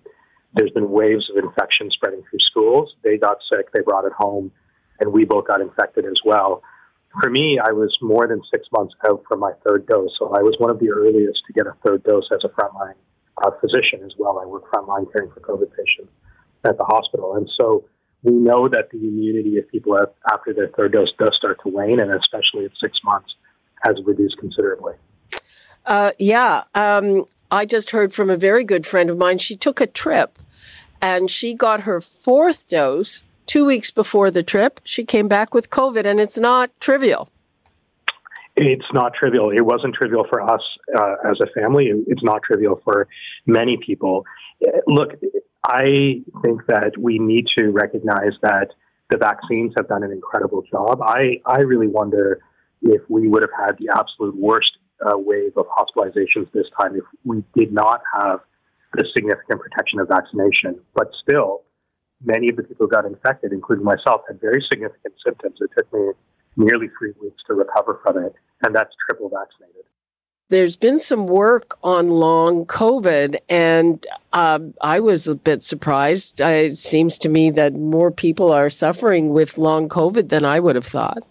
There's 0.54 0.70
been 0.70 0.90
waves 0.90 1.28
of 1.30 1.42
infection 1.42 1.90
spreading 1.90 2.22
through 2.30 2.40
schools. 2.40 2.94
They 3.02 3.18
got 3.18 3.38
sick, 3.50 3.72
they 3.72 3.80
brought 3.80 4.04
it 4.04 4.12
home, 4.12 4.52
and 5.00 5.12
we 5.12 5.24
both 5.24 5.46
got 5.46 5.60
infected 5.60 6.06
as 6.06 6.20
well 6.24 6.62
for 7.20 7.30
me, 7.30 7.58
I 7.58 7.72
was 7.72 7.96
more 8.02 8.26
than 8.26 8.42
six 8.50 8.66
months 8.72 8.94
out 9.08 9.22
from 9.28 9.40
my 9.40 9.52
third 9.66 9.86
dose. 9.86 10.10
So 10.18 10.32
I 10.36 10.42
was 10.42 10.54
one 10.58 10.70
of 10.70 10.78
the 10.78 10.90
earliest 10.90 11.42
to 11.46 11.52
get 11.52 11.66
a 11.66 11.74
third 11.84 12.02
dose 12.04 12.28
as 12.32 12.44
a 12.44 12.48
frontline 12.48 12.94
uh, 13.44 13.50
physician 13.60 14.02
as 14.04 14.12
well. 14.18 14.38
I 14.38 14.46
work 14.46 14.70
frontline 14.70 15.10
caring 15.12 15.30
for 15.30 15.40
COVID 15.40 15.70
patients 15.76 16.12
at 16.64 16.76
the 16.76 16.84
hospital. 16.84 17.36
And 17.36 17.48
so 17.58 17.84
we 18.22 18.32
know 18.32 18.68
that 18.68 18.90
the 18.90 18.98
immunity 18.98 19.58
of 19.58 19.68
people 19.68 19.96
after 20.30 20.52
their 20.52 20.68
third 20.68 20.92
dose 20.92 21.12
does 21.18 21.34
start 21.36 21.58
to 21.62 21.68
wane, 21.68 22.00
and 22.00 22.12
especially 22.12 22.64
at 22.64 22.72
six 22.80 22.98
months 23.04 23.34
has 23.84 23.96
reduced 24.04 24.38
considerably. 24.38 24.94
Uh, 25.84 26.12
yeah. 26.18 26.64
Um, 26.74 27.26
I 27.50 27.64
just 27.64 27.92
heard 27.92 28.12
from 28.12 28.28
a 28.28 28.36
very 28.36 28.64
good 28.64 28.84
friend 28.84 29.08
of 29.08 29.16
mine. 29.16 29.38
She 29.38 29.56
took 29.56 29.80
a 29.80 29.86
trip 29.86 30.38
and 31.00 31.30
she 31.30 31.54
got 31.54 31.80
her 31.80 32.00
fourth 32.00 32.68
dose 32.68 33.22
two 33.46 33.64
weeks 33.64 33.90
before 33.90 34.30
the 34.30 34.42
trip, 34.42 34.80
she 34.84 35.04
came 35.04 35.28
back 35.28 35.54
with 35.54 35.70
COVID, 35.70 36.04
and 36.04 36.20
it's 36.20 36.38
not 36.38 36.70
trivial. 36.80 37.30
It's 38.56 38.86
not 38.92 39.12
trivial. 39.14 39.50
It 39.50 39.60
wasn't 39.60 39.94
trivial 39.94 40.26
for 40.28 40.40
us 40.40 40.62
uh, 40.98 41.16
as 41.30 41.38
a 41.42 41.60
family. 41.60 41.90
It's 42.06 42.22
not 42.22 42.42
trivial 42.42 42.80
for 42.84 43.06
many 43.44 43.76
people. 43.76 44.24
Look, 44.86 45.10
I 45.66 46.22
think 46.42 46.66
that 46.66 46.92
we 46.98 47.18
need 47.18 47.46
to 47.58 47.70
recognize 47.70 48.32
that 48.42 48.68
the 49.10 49.18
vaccines 49.18 49.74
have 49.76 49.88
done 49.88 50.02
an 50.02 50.10
incredible 50.10 50.62
job. 50.70 51.00
I, 51.02 51.40
I 51.44 51.58
really 51.60 51.86
wonder 51.86 52.40
if 52.82 53.02
we 53.08 53.28
would 53.28 53.42
have 53.42 53.50
had 53.58 53.76
the 53.80 53.90
absolute 53.96 54.36
worst 54.36 54.78
uh, 55.04 55.18
wave 55.18 55.52
of 55.56 55.66
hospitalizations 55.66 56.50
this 56.52 56.66
time 56.80 56.96
if 56.96 57.04
we 57.24 57.44
did 57.54 57.72
not 57.72 58.00
have 58.14 58.40
the 58.94 59.04
significant 59.14 59.60
protection 59.60 60.00
of 60.00 60.08
vaccination. 60.08 60.80
But 60.94 61.10
still, 61.20 61.62
many 62.24 62.48
of 62.48 62.56
the 62.56 62.62
people 62.62 62.86
who 62.86 62.90
got 62.90 63.04
infected, 63.04 63.52
including 63.52 63.84
myself, 63.84 64.22
had 64.28 64.40
very 64.40 64.64
significant 64.70 65.14
symptoms. 65.24 65.58
It 65.60 65.70
took 65.76 65.92
me 65.92 66.12
nearly 66.56 66.88
three 66.98 67.12
weeks 67.20 67.42
to 67.46 67.54
recover 67.54 68.00
from 68.02 68.18
it, 68.18 68.34
and 68.64 68.74
that's 68.74 68.94
triple 69.06 69.28
vaccinated. 69.28 69.84
there's 70.48 70.76
been 70.76 70.98
some 70.98 71.26
work 71.26 71.76
on 71.82 72.06
long 72.06 72.66
COVID, 72.66 73.36
and 73.48 74.06
uh, 74.32 74.60
I 74.80 75.00
was 75.00 75.26
a 75.26 75.34
bit 75.34 75.62
surprised. 75.62 76.40
It 76.40 76.76
seems 76.76 77.18
to 77.18 77.28
me 77.28 77.50
that 77.50 77.74
more 77.74 78.10
people 78.10 78.52
are 78.52 78.70
suffering 78.70 79.30
with 79.30 79.58
long 79.58 79.88
COVID 79.88 80.28
than 80.28 80.44
I 80.44 80.60
would 80.60 80.76
have 80.76 80.86
thought. 80.86 81.26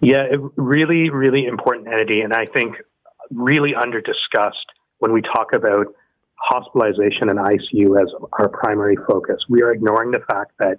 Yeah, 0.00 0.26
really, 0.56 1.08
really 1.08 1.46
important 1.46 1.88
entity, 1.88 2.20
and 2.20 2.34
I 2.34 2.44
think 2.44 2.76
really 3.30 3.74
under 3.74 4.02
discussed 4.02 4.66
when 4.98 5.12
we 5.12 5.22
talk 5.22 5.54
about 5.54 5.86
hospitalization 6.44 7.30
and 7.30 7.38
ICU 7.38 8.00
as 8.00 8.08
our 8.38 8.48
primary 8.48 8.96
focus. 9.08 9.36
We 9.48 9.62
are 9.62 9.72
ignoring 9.72 10.10
the 10.10 10.20
fact 10.30 10.52
that 10.58 10.78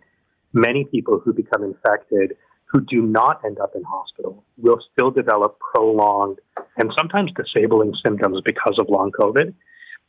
many 0.53 0.85
people 0.85 1.19
who 1.19 1.33
become 1.33 1.63
infected 1.63 2.37
who 2.65 2.81
do 2.81 3.01
not 3.01 3.43
end 3.45 3.59
up 3.59 3.71
in 3.75 3.83
hospital 3.83 4.43
will 4.57 4.79
still 4.91 5.11
develop 5.11 5.57
prolonged 5.59 6.39
and 6.77 6.91
sometimes 6.97 7.31
disabling 7.35 7.93
symptoms 8.05 8.41
because 8.45 8.77
of 8.79 8.87
long 8.89 9.11
COVID. 9.11 9.53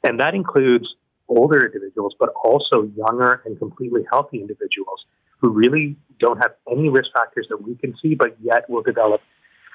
And 0.05 0.21
that 0.21 0.35
includes 0.35 0.87
older 1.29 1.67
individuals, 1.67 2.15
but 2.19 2.31
also 2.45 2.91
younger 2.97 3.43
and 3.45 3.59
completely 3.59 4.03
healthy 4.11 4.41
individuals 4.41 5.05
who 5.41 5.51
really 5.51 5.97
don't 6.19 6.39
have 6.39 6.53
any 6.71 6.89
risk 6.89 7.09
factors 7.13 7.47
that 7.51 7.63
we 7.63 7.75
can 7.77 7.95
see, 8.03 8.15
but 8.15 8.37
yet 8.43 8.69
will 8.69 8.83
develop 8.83 9.21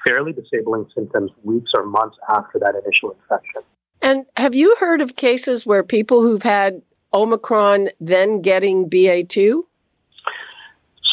fairly 0.06 0.32
disabling 0.32 0.86
symptoms 0.94 1.30
weeks 1.44 1.70
or 1.76 1.84
months 1.84 2.16
after 2.28 2.58
that 2.58 2.74
initial 2.84 3.12
infection. 3.12 3.62
And 4.02 4.26
have 4.36 4.54
you 4.54 4.76
heard 4.80 5.00
of 5.00 5.16
cases 5.16 5.64
where 5.64 5.84
people 5.84 6.22
who've 6.22 6.42
had 6.42 6.82
Omicron 7.14 7.88
then 8.00 8.42
getting 8.42 8.90
BA2? 8.90 9.62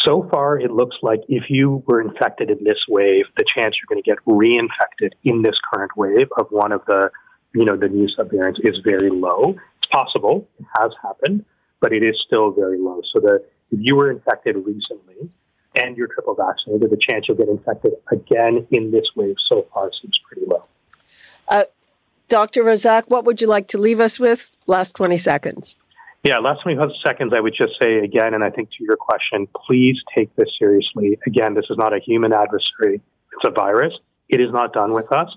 So 0.03 0.27
far, 0.31 0.59
it 0.59 0.71
looks 0.71 0.97
like 1.03 1.19
if 1.27 1.49
you 1.49 1.83
were 1.85 2.01
infected 2.01 2.49
in 2.49 2.63
this 2.63 2.79
wave, 2.87 3.25
the 3.37 3.45
chance 3.55 3.75
you're 3.75 3.87
going 3.87 4.01
to 4.01 4.09
get 4.09 4.17
reinfected 4.25 5.11
in 5.23 5.43
this 5.43 5.55
current 5.71 5.91
wave 5.95 6.27
of 6.37 6.47
one 6.49 6.71
of 6.71 6.81
the, 6.87 7.11
you 7.53 7.65
know, 7.65 7.75
the 7.75 7.89
new 7.89 8.07
subvariants 8.17 8.59
is 8.63 8.77
very 8.83 9.09
low. 9.09 9.55
It's 9.77 9.91
possible, 9.91 10.47
it 10.57 10.65
has 10.79 10.91
happened, 11.03 11.45
but 11.81 11.93
it 11.93 12.01
is 12.01 12.15
still 12.25 12.51
very 12.51 12.79
low. 12.79 13.01
So 13.13 13.19
the 13.19 13.43
if 13.71 13.79
you 13.81 13.95
were 13.95 14.09
infected 14.09 14.55
recently 14.55 15.29
and 15.75 15.95
you're 15.95 16.07
triple 16.07 16.33
vaccinated, 16.33 16.89
the 16.89 16.97
chance 16.97 17.25
you'll 17.27 17.37
get 17.37 17.49
infected 17.49 17.91
again 18.11 18.65
in 18.71 18.91
this 18.91 19.05
wave 19.15 19.35
so 19.47 19.67
far 19.73 19.91
seems 20.01 20.19
pretty 20.27 20.47
low. 20.47 20.63
Uh, 21.47 21.63
Dr. 22.29 22.63
Razak, 22.63 23.05
what 23.07 23.25
would 23.25 23.41
you 23.41 23.47
like 23.47 23.67
to 23.69 23.77
leave 23.77 23.99
us 23.99 24.19
with? 24.19 24.51
Last 24.67 24.95
20 24.95 25.17
seconds. 25.17 25.75
Yeah, 26.23 26.37
last 26.37 26.61
20 26.61 26.77
seconds, 27.03 27.33
I 27.33 27.39
would 27.39 27.55
just 27.55 27.73
say 27.79 27.99
again, 27.99 28.33
and 28.33 28.43
I 28.43 28.49
think 28.49 28.69
to 28.71 28.83
your 28.83 28.97
question, 28.97 29.47
please 29.65 29.97
take 30.15 30.33
this 30.35 30.49
seriously. 30.59 31.17
Again, 31.25 31.55
this 31.55 31.65
is 31.69 31.77
not 31.77 31.93
a 31.93 31.99
human 31.99 32.33
adversary, 32.33 33.01
it's 33.33 33.45
a 33.45 33.49
virus. 33.49 33.93
It 34.27 34.39
is 34.39 34.51
not 34.51 34.73
done 34.73 34.93
with 34.93 35.11
us. 35.11 35.35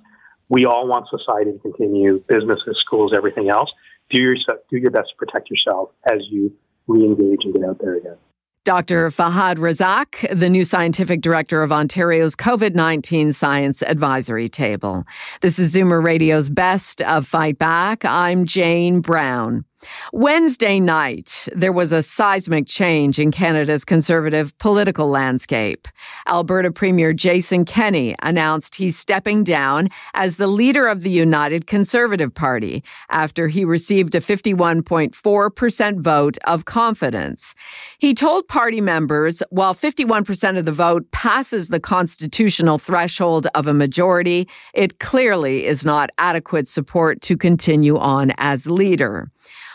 We 0.50 0.66
all 0.66 0.86
want 0.86 1.08
society 1.08 1.52
to 1.52 1.58
continue, 1.58 2.22
businesses, 2.28 2.76
schools, 2.78 3.14
everything 3.14 3.48
else. 3.48 3.72
Do 4.10 4.18
your, 4.18 4.36
do 4.70 4.76
your 4.76 4.90
best 4.90 5.10
to 5.10 5.16
protect 5.16 5.48
yourself 5.50 5.90
as 6.10 6.20
you 6.28 6.52
re 6.88 7.02
engage 7.04 7.44
and 7.44 7.54
get 7.54 7.64
out 7.64 7.78
there 7.80 7.94
again. 7.94 8.16
Dr. 8.64 9.10
Fahad 9.10 9.56
Razak, 9.56 10.38
the 10.38 10.48
new 10.48 10.62
scientific 10.62 11.20
director 11.20 11.64
of 11.64 11.72
Ontario's 11.72 12.36
COVID 12.36 12.76
19 12.76 13.32
Science 13.32 13.82
Advisory 13.82 14.48
Table. 14.48 15.04
This 15.40 15.58
is 15.58 15.74
Zoomer 15.74 16.02
Radio's 16.02 16.48
Best 16.48 17.02
of 17.02 17.26
Fight 17.26 17.58
Back. 17.58 18.04
I'm 18.04 18.46
Jane 18.46 19.00
Brown. 19.00 19.64
Wednesday 20.12 20.80
night, 20.80 21.48
there 21.54 21.72
was 21.72 21.92
a 21.92 22.02
seismic 22.02 22.66
change 22.66 23.18
in 23.18 23.30
Canada's 23.30 23.84
conservative 23.84 24.56
political 24.58 25.08
landscape. 25.08 25.88
Alberta 26.28 26.70
Premier 26.70 27.12
Jason 27.12 27.64
Kenney 27.64 28.14
announced 28.22 28.76
he's 28.76 28.98
stepping 28.98 29.44
down 29.44 29.88
as 30.14 30.36
the 30.36 30.46
leader 30.46 30.86
of 30.86 31.02
the 31.02 31.10
United 31.10 31.66
Conservative 31.66 32.34
Party 32.34 32.84
after 33.10 33.48
he 33.48 33.64
received 33.64 34.14
a 34.14 34.20
51.4% 34.20 36.00
vote 36.00 36.38
of 36.44 36.64
confidence. 36.64 37.54
He 37.98 38.14
told 38.14 38.48
party 38.48 38.80
members 38.80 39.42
while 39.50 39.74
51% 39.74 40.58
of 40.58 40.64
the 40.64 40.72
vote 40.72 41.10
passes 41.10 41.68
the 41.68 41.80
constitutional 41.80 42.78
threshold 42.78 43.46
of 43.54 43.66
a 43.66 43.74
majority, 43.74 44.48
it 44.74 44.98
clearly 44.98 45.66
is 45.66 45.84
not 45.84 46.10
adequate 46.18 46.68
support 46.68 47.20
to 47.22 47.36
continue 47.36 47.98
on 47.98 48.32
as 48.38 48.70
leader. 48.70 49.30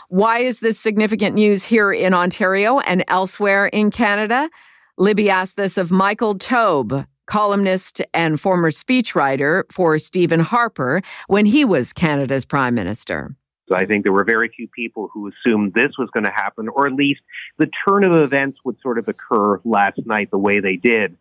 Why 0.09 0.39
is 0.39 0.61
this 0.61 0.79
significant 0.79 1.35
news 1.35 1.65
here 1.65 1.91
in 1.91 2.13
Ontario 2.13 2.79
and 2.79 3.03
elsewhere 3.09 3.65
in 3.65 3.91
Canada? 3.91 4.49
Libby 4.97 5.29
asked 5.29 5.57
this 5.57 5.77
of 5.77 5.91
Michael 5.91 6.35
Taube, 6.35 7.05
columnist 7.25 8.01
and 8.13 8.39
former 8.39 8.71
speechwriter 8.71 9.63
for 9.69 9.97
Stephen 9.97 10.39
Harper 10.39 11.01
when 11.27 11.45
he 11.45 11.65
was 11.65 11.91
Canada's 11.91 12.45
prime 12.45 12.73
minister. 12.73 13.35
I 13.69 13.83
think 13.83 14.05
there 14.05 14.13
were 14.13 14.23
very 14.23 14.47
few 14.47 14.69
people 14.69 15.09
who 15.13 15.29
assumed 15.29 15.73
this 15.73 15.97
was 15.99 16.09
going 16.13 16.23
to 16.23 16.31
happen, 16.31 16.69
or 16.69 16.87
at 16.87 16.93
least 16.93 17.19
the 17.57 17.69
turn 17.85 18.05
of 18.05 18.13
events 18.13 18.59
would 18.63 18.77
sort 18.81 18.97
of 18.97 19.09
occur 19.09 19.59
last 19.65 19.99
night 20.05 20.31
the 20.31 20.37
way 20.37 20.61
they 20.61 20.77
did. 20.77 21.17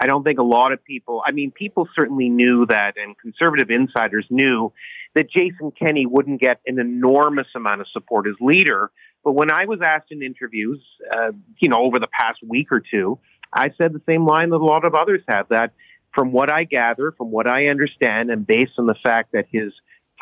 I 0.00 0.06
don't 0.06 0.24
think 0.24 0.38
a 0.38 0.44
lot 0.44 0.72
of 0.72 0.82
people, 0.82 1.22
I 1.26 1.32
mean, 1.32 1.50
people 1.50 1.86
certainly 1.94 2.30
knew 2.30 2.64
that, 2.66 2.94
and 2.96 3.18
conservative 3.18 3.70
insiders 3.70 4.26
knew 4.30 4.72
that 5.14 5.30
Jason 5.30 5.72
Kenney 5.72 6.06
wouldn't 6.06 6.40
get 6.40 6.60
an 6.66 6.78
enormous 6.78 7.48
amount 7.54 7.82
of 7.82 7.86
support 7.92 8.26
as 8.26 8.34
leader. 8.40 8.90
But 9.22 9.32
when 9.32 9.50
I 9.50 9.66
was 9.66 9.80
asked 9.84 10.10
in 10.10 10.22
interviews, 10.22 10.80
uh, 11.14 11.32
you 11.58 11.68
know, 11.68 11.82
over 11.82 11.98
the 11.98 12.08
past 12.18 12.38
week 12.46 12.68
or 12.72 12.80
two, 12.80 13.18
I 13.52 13.70
said 13.76 13.92
the 13.92 14.00
same 14.06 14.24
line 14.24 14.50
that 14.50 14.56
a 14.56 14.64
lot 14.64 14.86
of 14.86 14.94
others 14.94 15.20
have 15.28 15.48
that 15.50 15.72
from 16.14 16.32
what 16.32 16.50
I 16.50 16.64
gather, 16.64 17.12
from 17.12 17.30
what 17.30 17.46
I 17.46 17.66
understand, 17.66 18.30
and 18.30 18.46
based 18.46 18.72
on 18.78 18.86
the 18.86 18.96
fact 19.02 19.32
that 19.32 19.46
his 19.52 19.72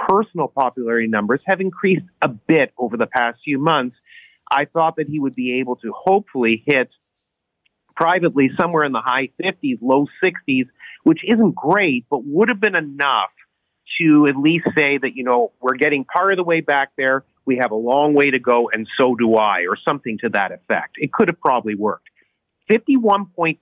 personal 0.08 0.48
popularity 0.48 1.08
numbers 1.08 1.40
have 1.46 1.60
increased 1.60 2.06
a 2.20 2.28
bit 2.28 2.72
over 2.76 2.96
the 2.96 3.06
past 3.06 3.38
few 3.44 3.58
months, 3.58 3.96
I 4.50 4.64
thought 4.64 4.96
that 4.96 5.08
he 5.08 5.20
would 5.20 5.34
be 5.34 5.60
able 5.60 5.76
to 5.76 5.92
hopefully 5.96 6.62
hit 6.66 6.90
privately 7.98 8.50
somewhere 8.60 8.84
in 8.84 8.92
the 8.92 9.02
high 9.04 9.28
50s, 9.42 9.78
low 9.80 10.06
60s, 10.24 10.66
which 11.02 11.20
isn't 11.26 11.54
great, 11.54 12.06
but 12.08 12.24
would 12.24 12.48
have 12.48 12.60
been 12.60 12.76
enough 12.76 13.30
to 14.00 14.26
at 14.28 14.36
least 14.36 14.66
say 14.76 14.98
that, 14.98 15.16
you 15.16 15.24
know, 15.24 15.52
we're 15.60 15.74
getting 15.74 16.04
part 16.04 16.32
of 16.32 16.36
the 16.36 16.44
way 16.44 16.60
back 16.60 16.92
there. 16.96 17.24
We 17.44 17.56
have 17.60 17.72
a 17.72 17.76
long 17.76 18.14
way 18.14 18.30
to 18.30 18.38
go, 18.38 18.70
and 18.72 18.86
so 18.98 19.16
do 19.16 19.34
I, 19.34 19.62
or 19.68 19.76
something 19.76 20.18
to 20.18 20.28
that 20.30 20.52
effect. 20.52 20.96
It 20.96 21.12
could 21.12 21.28
have 21.28 21.40
probably 21.40 21.74
worked. 21.74 22.08
51.4%, 22.70 23.58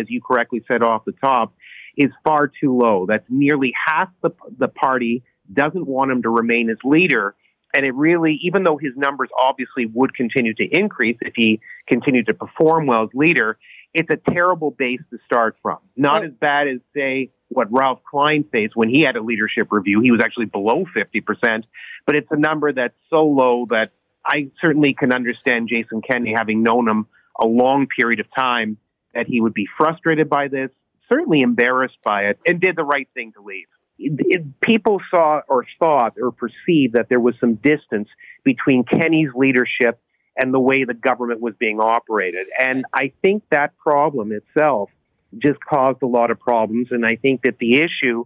as 0.00 0.06
you 0.08 0.22
correctly 0.22 0.64
said 0.70 0.82
off 0.82 1.04
the 1.04 1.12
top, 1.12 1.52
is 1.96 2.10
far 2.24 2.46
too 2.48 2.78
low. 2.78 3.06
That's 3.06 3.26
nearly 3.28 3.74
half 3.86 4.08
the, 4.22 4.30
the 4.56 4.68
party 4.68 5.24
doesn't 5.52 5.86
want 5.86 6.12
him 6.12 6.22
to 6.22 6.30
remain 6.30 6.70
as 6.70 6.78
leader. 6.84 7.34
And 7.74 7.84
it 7.84 7.94
really, 7.94 8.38
even 8.42 8.64
though 8.64 8.78
his 8.78 8.96
numbers 8.96 9.28
obviously 9.38 9.86
would 9.86 10.14
continue 10.14 10.54
to 10.54 10.64
increase 10.64 11.18
if 11.20 11.34
he 11.36 11.60
continued 11.86 12.26
to 12.26 12.34
perform 12.34 12.86
well 12.86 13.04
as 13.04 13.10
leader, 13.12 13.56
it's 13.94 14.08
a 14.10 14.16
terrible 14.16 14.70
base 14.70 15.00
to 15.10 15.18
start 15.24 15.56
from. 15.62 15.78
Not 15.96 16.24
as 16.24 16.32
bad 16.32 16.68
as, 16.68 16.80
say, 16.94 17.30
what 17.48 17.68
Ralph 17.70 18.00
Klein 18.08 18.44
faced 18.50 18.76
when 18.76 18.88
he 18.88 19.02
had 19.02 19.16
a 19.16 19.22
leadership 19.22 19.68
review. 19.70 20.00
He 20.00 20.10
was 20.10 20.20
actually 20.22 20.46
below 20.46 20.84
50%, 20.84 21.64
but 22.06 22.14
it's 22.14 22.30
a 22.30 22.36
number 22.36 22.72
that's 22.72 22.96
so 23.10 23.24
low 23.24 23.66
that 23.70 23.90
I 24.24 24.50
certainly 24.60 24.94
can 24.94 25.12
understand 25.12 25.68
Jason 25.68 26.02
Kenney, 26.02 26.34
having 26.36 26.62
known 26.62 26.88
him 26.88 27.06
a 27.40 27.46
long 27.46 27.86
period 27.86 28.20
of 28.20 28.26
time, 28.34 28.76
that 29.14 29.26
he 29.26 29.40
would 29.40 29.54
be 29.54 29.66
frustrated 29.78 30.28
by 30.28 30.48
this, 30.48 30.70
certainly 31.10 31.40
embarrassed 31.40 31.98
by 32.04 32.24
it, 32.24 32.38
and 32.46 32.60
did 32.60 32.76
the 32.76 32.84
right 32.84 33.08
thing 33.14 33.32
to 33.32 33.40
leave. 33.40 33.66
It, 33.98 34.60
people 34.60 35.00
saw 35.10 35.40
or 35.48 35.64
thought 35.78 36.14
or 36.20 36.30
perceived 36.30 36.94
that 36.94 37.08
there 37.08 37.20
was 37.20 37.34
some 37.40 37.54
distance 37.54 38.08
between 38.44 38.84
Kenney's 38.84 39.30
leadership 39.34 39.98
and 40.36 40.54
the 40.54 40.60
way 40.60 40.84
the 40.84 40.94
government 40.94 41.40
was 41.40 41.54
being 41.58 41.80
operated. 41.80 42.46
And 42.58 42.84
I 42.94 43.12
think 43.22 43.42
that 43.50 43.76
problem 43.78 44.32
itself 44.32 44.90
just 45.36 45.58
caused 45.60 46.02
a 46.02 46.06
lot 46.06 46.30
of 46.30 46.38
problems. 46.38 46.88
And 46.90 47.04
I 47.04 47.16
think 47.16 47.42
that 47.42 47.58
the 47.58 47.76
issue 47.76 48.24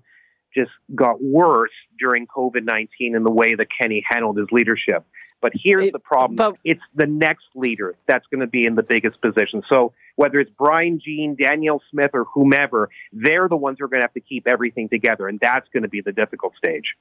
just 0.57 0.71
got 0.95 1.23
worse 1.23 1.71
during 1.99 2.27
COVID 2.27 2.65
19 2.65 3.17
and 3.17 3.25
the 3.25 3.31
way 3.31 3.55
that 3.55 3.69
Kenney 3.81 4.05
handled 4.09 4.39
his 4.39 4.49
leadership. 4.51 5.05
But 5.41 5.53
here's 5.57 5.89
it, 5.89 5.93
the 5.93 5.99
problem 5.99 6.37
but, 6.37 6.57
it's 6.65 6.83
the 6.95 7.07
next 7.07 7.47
leader 7.57 7.97
that's 8.07 8.25
going 8.29 8.41
to 8.41 8.47
be 8.47 8.65
in 8.65 8.77
the 8.77 8.85
biggest 8.85 9.21
position. 9.21 9.63
So 9.69 9.93
whether 10.15 10.39
it's 10.39 10.51
Brian 10.57 11.01
Jean, 11.05 11.35
Danielle 11.35 11.83
Smith, 11.91 12.11
or 12.15 12.25
whomever, 12.33 12.91
they're 13.13 13.49
the 13.49 13.57
ones 13.57 13.79
who 13.79 13.85
are 13.85 13.89
going 13.89 14.03
to 14.03 14.07
have 14.07 14.15
to 14.15 14.21
keep 14.21 14.47
everything 14.47 14.89
together. 14.89 15.27
And 15.27 15.41
that's 15.41 15.69
going 15.73 15.83
to 15.83 15.89
be 15.89 16.01
the 16.01 16.13
difficult 16.13 16.55
stage. 16.57 16.95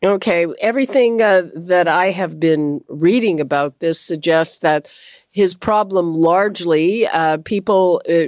Okay, 0.00 0.46
everything 0.60 1.20
uh, 1.20 1.48
that 1.56 1.88
I 1.88 2.12
have 2.12 2.38
been 2.38 2.84
reading 2.88 3.40
about 3.40 3.80
this 3.80 4.00
suggests 4.00 4.58
that 4.58 4.86
his 5.28 5.56
problem 5.56 6.14
largely, 6.14 7.04
uh, 7.08 7.38
people, 7.38 8.00
uh, 8.08 8.26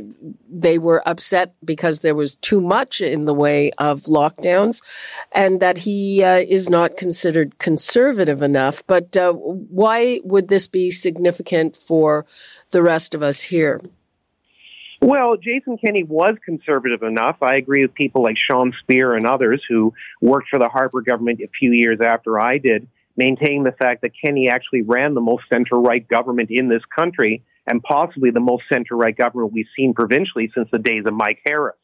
they 0.50 0.78
were 0.78 1.00
upset 1.09 1.54
because 1.64 2.00
there 2.00 2.16
was 2.16 2.35
too 2.35 2.61
much 2.61 3.00
in 3.00 3.24
the 3.24 3.35
way 3.35 3.70
of 3.78 4.02
lockdowns 4.02 4.83
and 5.30 5.61
that 5.61 5.78
he 5.78 6.24
uh, 6.24 6.38
is 6.38 6.68
not 6.68 6.96
considered 6.96 7.61
conservative 7.61 8.42
enough. 8.42 8.83
But 8.88 9.16
uh, 9.16 9.33
why 9.33 10.20
would 10.24 10.48
this 10.48 10.66
be 10.66 10.90
significant 10.90 11.76
for 11.76 12.26
the 12.72 12.83
rest 12.83 13.14
of 13.14 13.22
us 13.22 13.42
here? 13.42 13.80
Well, 15.02 15.36
Jason 15.38 15.78
Kenney 15.78 16.04
was 16.04 16.36
conservative 16.44 17.02
enough. 17.02 17.38
I 17.40 17.56
agree 17.56 17.82
with 17.82 17.94
people 17.94 18.22
like 18.22 18.36
Sean 18.36 18.74
Speer 18.80 19.14
and 19.14 19.26
others 19.26 19.62
who 19.66 19.94
worked 20.20 20.48
for 20.50 20.58
the 20.58 20.68
Harper 20.68 21.00
government 21.00 21.40
a 21.40 21.48
few 21.48 21.72
years 21.72 22.00
after 22.02 22.38
I 22.38 22.58
did, 22.58 22.86
maintaining 23.16 23.64
the 23.64 23.72
fact 23.72 24.02
that 24.02 24.12
Kenney 24.22 24.50
actually 24.50 24.82
ran 24.82 25.14
the 25.14 25.22
most 25.22 25.44
center 25.50 25.76
right 25.76 26.06
government 26.06 26.50
in 26.50 26.68
this 26.68 26.82
country 26.94 27.42
and 27.66 27.82
possibly 27.82 28.30
the 28.30 28.40
most 28.40 28.64
center 28.70 28.94
right 28.94 29.16
government 29.16 29.54
we've 29.54 29.66
seen 29.74 29.94
provincially 29.94 30.50
since 30.54 30.68
the 30.70 30.78
days 30.78 31.04
of 31.06 31.14
Mike 31.14 31.40
Harris. 31.46 31.76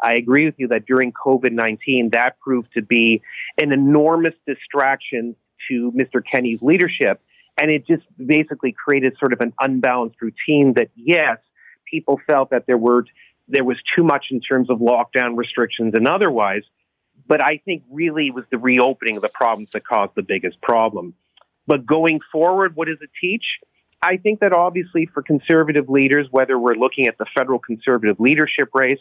I 0.00 0.14
agree 0.14 0.44
with 0.44 0.54
you 0.58 0.68
that 0.68 0.86
during 0.86 1.12
COVID 1.12 1.52
19, 1.52 2.10
that 2.10 2.38
proved 2.38 2.68
to 2.74 2.82
be 2.82 3.22
an 3.60 3.72
enormous 3.72 4.34
distraction 4.46 5.34
to 5.68 5.90
Mr. 5.92 6.24
Kenney's 6.24 6.62
leadership. 6.62 7.20
And 7.58 7.70
it 7.70 7.86
just 7.86 8.04
basically 8.24 8.72
created 8.72 9.16
sort 9.18 9.32
of 9.32 9.40
an 9.40 9.54
unbalanced 9.58 10.20
routine 10.20 10.74
that, 10.74 10.90
yes, 10.94 11.38
people 11.90 12.20
felt 12.26 12.50
that 12.50 12.66
there 12.66 12.78
were 12.78 13.04
there 13.48 13.64
was 13.64 13.76
too 13.94 14.02
much 14.02 14.26
in 14.30 14.40
terms 14.40 14.70
of 14.70 14.78
lockdown 14.78 15.36
restrictions 15.36 15.94
and 15.94 16.06
otherwise. 16.08 16.62
But 17.28 17.42
I 17.42 17.60
think 17.64 17.82
really 17.90 18.30
was 18.30 18.44
the 18.50 18.58
reopening 18.58 19.16
of 19.16 19.22
the 19.22 19.30
province 19.32 19.70
that 19.72 19.86
caused 19.86 20.12
the 20.14 20.22
biggest 20.22 20.60
problem. 20.60 21.14
But 21.66 21.86
going 21.86 22.20
forward, 22.30 22.76
what 22.76 22.88
does 22.88 22.98
it 23.00 23.10
teach? 23.20 23.44
I 24.02 24.18
think 24.18 24.40
that 24.40 24.52
obviously 24.52 25.06
for 25.06 25.22
conservative 25.22 25.88
leaders, 25.88 26.28
whether 26.30 26.58
we're 26.58 26.74
looking 26.74 27.06
at 27.06 27.18
the 27.18 27.26
federal 27.36 27.58
conservative 27.58 28.20
leadership 28.20 28.70
race 28.74 29.00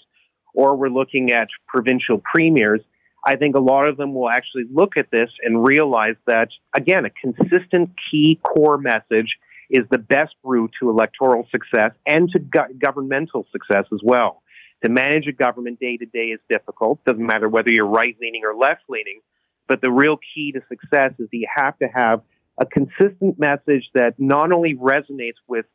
or 0.53 0.75
we're 0.75 0.89
looking 0.89 1.31
at 1.31 1.49
provincial 1.67 2.19
premiers, 2.19 2.81
I 3.25 3.35
think 3.35 3.55
a 3.55 3.59
lot 3.59 3.87
of 3.87 3.97
them 3.97 4.13
will 4.13 4.29
actually 4.29 4.65
look 4.71 4.97
at 4.97 5.11
this 5.11 5.29
and 5.43 5.65
realize 5.65 6.15
that, 6.27 6.49
again, 6.75 7.05
a 7.05 7.09
consistent 7.09 7.89
key 8.09 8.39
core 8.41 8.77
message 8.77 9.37
is 9.69 9.85
the 9.89 9.97
best 9.97 10.35
route 10.43 10.71
to 10.79 10.89
electoral 10.89 11.47
success 11.51 11.91
and 12.05 12.29
to 12.31 12.39
go- 12.39 12.67
governmental 12.77 13.45
success 13.51 13.85
as 13.93 13.99
well. 14.03 14.41
To 14.83 14.89
manage 14.89 15.27
a 15.27 15.31
government 15.31 15.79
day 15.79 15.97
to 15.97 16.05
day 16.05 16.27
is 16.27 16.39
difficult. 16.49 17.03
Doesn't 17.05 17.25
matter 17.25 17.49
whether 17.49 17.71
you're 17.71 17.87
right 17.87 18.15
leaning 18.21 18.43
or 18.43 18.55
left 18.55 18.81
leaning. 18.89 19.21
But 19.67 19.81
the 19.81 19.91
real 19.91 20.17
key 20.17 20.51
to 20.51 20.61
success 20.69 21.13
is 21.17 21.27
that 21.31 21.37
you 21.37 21.47
have 21.55 21.77
to 21.79 21.87
have 21.87 22.21
a 22.59 22.65
consistent 22.65 23.39
message 23.39 23.89
that 23.93 24.13
not 24.17 24.51
only 24.51 24.75
resonates 24.75 25.39
with, 25.47 25.65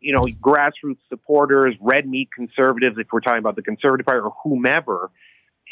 you 0.00 0.14
know, 0.14 0.24
grassroots 0.40 0.98
supporters, 1.08 1.74
red 1.80 2.06
meat 2.06 2.28
conservatives, 2.34 2.96
if 2.98 3.06
we're 3.12 3.20
talking 3.20 3.38
about 3.38 3.56
the 3.56 3.62
conservative 3.62 4.06
party 4.06 4.20
or 4.20 4.34
whomever, 4.44 5.10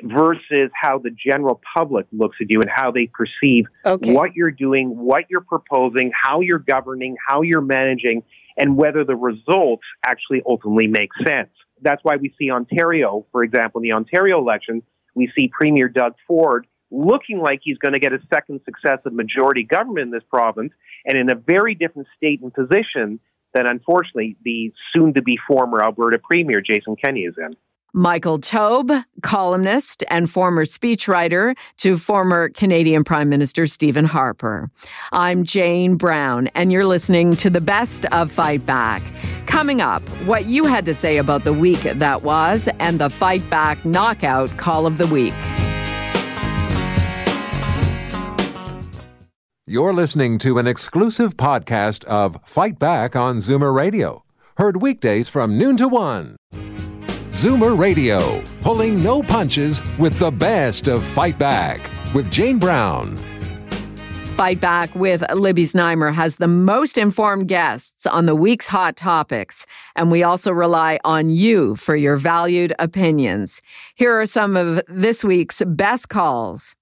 versus 0.02 0.70
how 0.74 0.98
the 0.98 1.10
general 1.10 1.60
public 1.74 2.06
looks 2.12 2.36
at 2.40 2.50
you 2.50 2.60
and 2.60 2.70
how 2.70 2.90
they 2.90 3.10
perceive 3.12 3.66
okay. 3.84 4.12
what 4.12 4.34
you're 4.34 4.50
doing, 4.50 4.96
what 4.96 5.24
you're 5.28 5.40
proposing, 5.40 6.12
how 6.14 6.40
you're 6.40 6.58
governing, 6.58 7.16
how 7.26 7.42
you're 7.42 7.60
managing, 7.60 8.22
and 8.56 8.76
whether 8.76 9.04
the 9.04 9.16
results 9.16 9.84
actually 10.04 10.42
ultimately 10.46 10.86
make 10.86 11.10
sense. 11.26 11.50
That's 11.82 12.02
why 12.02 12.16
we 12.16 12.34
see 12.38 12.50
Ontario, 12.50 13.26
for 13.32 13.42
example, 13.42 13.80
in 13.80 13.84
the 13.84 13.92
Ontario 13.92 14.38
election, 14.38 14.82
we 15.14 15.30
see 15.38 15.48
Premier 15.48 15.88
Doug 15.88 16.14
Ford 16.26 16.66
looking 16.90 17.40
like 17.40 17.60
he's 17.62 17.78
going 17.78 17.94
to 17.94 17.98
get 17.98 18.12
a 18.12 18.18
second 18.32 18.60
successive 18.64 19.12
majority 19.12 19.64
government 19.64 20.06
in 20.06 20.10
this 20.10 20.22
province 20.30 20.72
and 21.04 21.18
in 21.18 21.30
a 21.30 21.34
very 21.34 21.74
different 21.74 22.08
state 22.16 22.40
and 22.42 22.52
position 22.54 23.18
than 23.54 23.66
unfortunately 23.66 24.36
the 24.44 24.72
soon 24.94 25.14
to 25.14 25.22
be 25.22 25.38
former 25.48 25.82
Alberta 25.82 26.18
Premier 26.18 26.60
Jason 26.60 26.96
Kenney 26.96 27.22
is 27.22 27.34
in. 27.38 27.56
Michael 27.98 28.38
Taube, 28.38 28.92
columnist 29.22 30.04
and 30.10 30.28
former 30.28 30.66
speechwriter 30.66 31.56
to 31.78 31.96
former 31.96 32.50
Canadian 32.50 33.04
Prime 33.04 33.30
Minister 33.30 33.66
Stephen 33.66 34.04
Harper. 34.04 34.70
I'm 35.12 35.44
Jane 35.44 35.96
Brown, 35.96 36.48
and 36.48 36.70
you're 36.70 36.84
listening 36.84 37.36
to 37.36 37.48
the 37.48 37.62
best 37.62 38.04
of 38.12 38.30
Fight 38.30 38.66
Back. 38.66 39.02
Coming 39.46 39.80
up, 39.80 40.06
what 40.26 40.44
you 40.44 40.66
had 40.66 40.84
to 40.84 40.92
say 40.92 41.16
about 41.16 41.44
the 41.44 41.54
week 41.54 41.80
that 41.80 42.22
was 42.22 42.68
and 42.80 43.00
the 43.00 43.08
Fight 43.08 43.48
Back 43.48 43.82
Knockout 43.86 44.54
Call 44.58 44.84
of 44.84 44.98
the 44.98 45.06
Week. 45.06 45.32
You're 49.66 49.94
listening 49.94 50.36
to 50.40 50.58
an 50.58 50.66
exclusive 50.66 51.38
podcast 51.38 52.04
of 52.04 52.36
Fight 52.44 52.78
Back 52.78 53.16
on 53.16 53.38
Zoomer 53.38 53.74
Radio, 53.74 54.22
heard 54.58 54.82
weekdays 54.82 55.30
from 55.30 55.56
noon 55.56 55.78
to 55.78 55.88
one. 55.88 56.36
Zoomer 57.36 57.78
Radio, 57.78 58.42
pulling 58.62 59.02
no 59.02 59.22
punches 59.22 59.82
with 59.98 60.18
the 60.18 60.30
best 60.30 60.88
of 60.88 61.04
Fight 61.04 61.38
Back 61.38 61.82
with 62.14 62.30
Jane 62.32 62.58
Brown. 62.58 63.18
Fight 64.36 64.58
Back 64.58 64.94
with 64.94 65.22
Libby 65.30 65.64
Znaimer 65.64 66.14
has 66.14 66.36
the 66.36 66.48
most 66.48 66.96
informed 66.96 67.46
guests 67.46 68.06
on 68.06 68.24
the 68.24 68.34
week's 68.34 68.68
hot 68.68 68.96
topics, 68.96 69.66
and 69.96 70.10
we 70.10 70.22
also 70.22 70.50
rely 70.50 70.98
on 71.04 71.28
you 71.28 71.76
for 71.76 71.94
your 71.94 72.16
valued 72.16 72.72
opinions. 72.78 73.60
Here 73.96 74.18
are 74.18 74.24
some 74.24 74.56
of 74.56 74.80
this 74.88 75.22
week's 75.22 75.62
best 75.66 76.08
calls. 76.08 76.74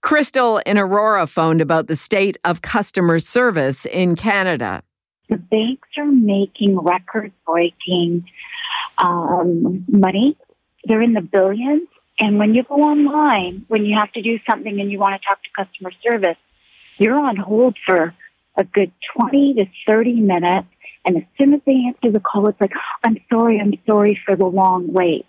Crystal 0.00 0.56
in 0.64 0.78
Aurora 0.78 1.26
phoned 1.26 1.60
about 1.60 1.86
the 1.86 1.96
state 1.96 2.38
of 2.46 2.62
customer 2.62 3.18
service 3.18 3.84
in 3.84 4.16
Canada. 4.16 4.82
The 5.28 5.36
banks 5.36 5.88
are 5.98 6.06
making 6.06 6.78
record 6.78 7.30
breaking 7.46 8.24
um, 9.02 9.84
money. 9.88 10.36
They're 10.84 11.02
in 11.02 11.12
the 11.12 11.22
billions. 11.22 11.88
And 12.20 12.38
when 12.38 12.54
you 12.54 12.64
go 12.64 12.76
online, 12.76 13.64
when 13.68 13.84
you 13.84 13.96
have 13.96 14.12
to 14.12 14.22
do 14.22 14.38
something 14.48 14.80
and 14.80 14.90
you 14.90 14.98
want 14.98 15.20
to 15.20 15.28
talk 15.28 15.38
to 15.42 15.64
customer 15.64 15.92
service, 16.06 16.36
you're 16.98 17.18
on 17.18 17.36
hold 17.36 17.76
for 17.86 18.14
a 18.56 18.64
good 18.64 18.90
20 19.16 19.54
to 19.54 19.66
30 19.86 20.14
minutes. 20.14 20.66
And 21.04 21.16
as 21.16 21.22
soon 21.38 21.54
as 21.54 21.60
they 21.64 21.76
answer 21.86 22.10
the 22.10 22.20
call, 22.20 22.48
it's 22.48 22.60
like, 22.60 22.72
I'm 23.04 23.18
sorry, 23.32 23.60
I'm 23.60 23.74
sorry 23.88 24.20
for 24.26 24.34
the 24.34 24.46
long 24.46 24.92
wait. 24.92 25.26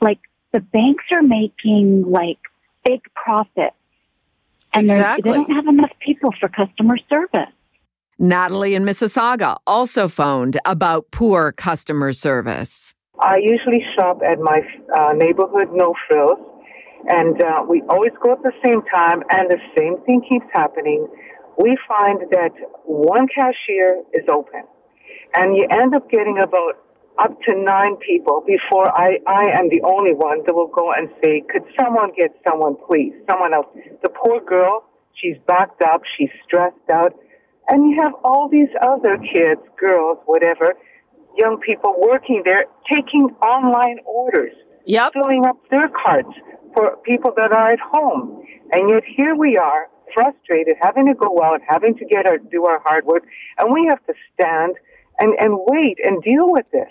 Like 0.00 0.20
the 0.52 0.60
banks 0.60 1.04
are 1.12 1.22
making 1.22 2.08
like 2.08 2.38
big 2.84 3.02
profits 3.14 3.74
and 4.72 4.84
exactly. 4.84 5.30
they 5.30 5.36
don't 5.36 5.50
have 5.50 5.66
enough 5.66 5.92
people 6.00 6.30
for 6.38 6.48
customer 6.48 6.96
service. 7.10 7.52
Natalie 8.20 8.74
in 8.74 8.82
Mississauga 8.82 9.58
also 9.64 10.08
phoned 10.08 10.58
about 10.64 11.06
poor 11.12 11.52
customer 11.52 12.12
service. 12.12 12.92
I 13.20 13.36
usually 13.36 13.84
shop 13.94 14.22
at 14.28 14.40
my 14.40 14.60
uh, 14.92 15.12
neighborhood 15.12 15.68
No 15.72 15.94
Frills, 16.08 16.38
and 17.06 17.40
uh, 17.40 17.62
we 17.68 17.82
always 17.88 18.10
go 18.20 18.32
at 18.32 18.42
the 18.42 18.50
same 18.64 18.82
time, 18.92 19.22
and 19.30 19.48
the 19.48 19.58
same 19.78 20.02
thing 20.04 20.22
keeps 20.28 20.46
happening. 20.52 21.06
We 21.62 21.78
find 21.86 22.22
that 22.32 22.50
one 22.84 23.28
cashier 23.28 24.02
is 24.12 24.26
open, 24.28 24.62
and 25.34 25.56
you 25.56 25.68
end 25.70 25.94
up 25.94 26.10
getting 26.10 26.38
about 26.42 26.82
up 27.22 27.38
to 27.46 27.54
nine 27.54 27.96
people 28.04 28.42
before 28.44 28.90
I, 28.98 29.18
I 29.28 29.58
am 29.58 29.68
the 29.70 29.82
only 29.84 30.12
one 30.12 30.42
that 30.46 30.54
will 30.54 30.70
go 30.74 30.92
and 30.92 31.08
say, 31.22 31.44
could 31.48 31.62
someone 31.80 32.10
get 32.18 32.34
someone, 32.48 32.74
please? 32.88 33.12
Someone 33.30 33.54
else. 33.54 33.66
The 34.02 34.08
poor 34.08 34.40
girl, 34.44 34.84
she's 35.14 35.36
backed 35.46 35.82
up, 35.82 36.02
she's 36.16 36.30
stressed 36.44 36.90
out 36.92 37.14
and 37.68 37.90
you 37.90 38.02
have 38.02 38.12
all 38.24 38.48
these 38.50 38.68
other 38.82 39.18
kids, 39.18 39.60
girls, 39.78 40.18
whatever, 40.26 40.74
young 41.36 41.60
people 41.64 41.94
working 41.98 42.42
there 42.44 42.64
taking 42.90 43.24
online 43.42 43.98
orders, 44.04 44.52
yep. 44.86 45.12
filling 45.12 45.44
up 45.46 45.56
their 45.70 45.88
carts 45.88 46.30
for 46.74 46.96
people 47.04 47.32
that 47.36 47.52
are 47.52 47.72
at 47.72 47.78
home. 47.80 48.42
And 48.72 48.88
yet 48.88 49.02
here 49.16 49.34
we 49.34 49.56
are, 49.56 49.88
frustrated, 50.14 50.76
having 50.80 51.06
to 51.06 51.14
go 51.14 51.42
out, 51.42 51.60
having 51.66 51.94
to 51.96 52.04
get 52.04 52.26
our 52.26 52.38
do 52.38 52.64
our 52.66 52.80
hard 52.84 53.04
work, 53.06 53.24
and 53.58 53.72
we 53.72 53.86
have 53.88 54.04
to 54.06 54.14
stand 54.34 54.74
and, 55.18 55.34
and 55.38 55.58
wait 55.66 55.98
and 56.02 56.22
deal 56.22 56.50
with 56.50 56.66
this. 56.72 56.88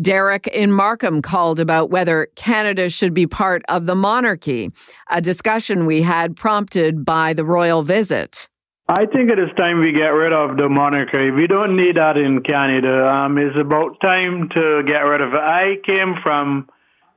Derek 0.00 0.46
in 0.48 0.72
Markham 0.72 1.22
called 1.22 1.58
about 1.58 1.88
whether 1.90 2.28
Canada 2.36 2.90
should 2.90 3.14
be 3.14 3.26
part 3.26 3.62
of 3.68 3.86
the 3.86 3.94
monarchy, 3.94 4.70
a 5.10 5.22
discussion 5.22 5.86
we 5.86 6.02
had 6.02 6.36
prompted 6.36 7.04
by 7.04 7.32
the 7.32 7.46
royal 7.46 7.82
visit. 7.82 8.48
I 8.88 9.06
think 9.06 9.32
it 9.32 9.38
is 9.40 9.50
time 9.58 9.80
we 9.80 9.92
get 9.92 10.14
rid 10.14 10.32
of 10.32 10.56
the 10.56 10.68
monarchy. 10.68 11.32
We 11.32 11.48
don't 11.48 11.76
need 11.76 11.96
that 11.96 12.16
in 12.16 12.40
Canada. 12.42 13.10
Um, 13.10 13.36
it's 13.36 13.56
about 13.58 14.00
time 14.00 14.48
to 14.54 14.82
get 14.86 15.02
rid 15.02 15.20
of 15.20 15.32
it. 15.32 15.40
I 15.40 15.74
came 15.84 16.14
from 16.22 16.68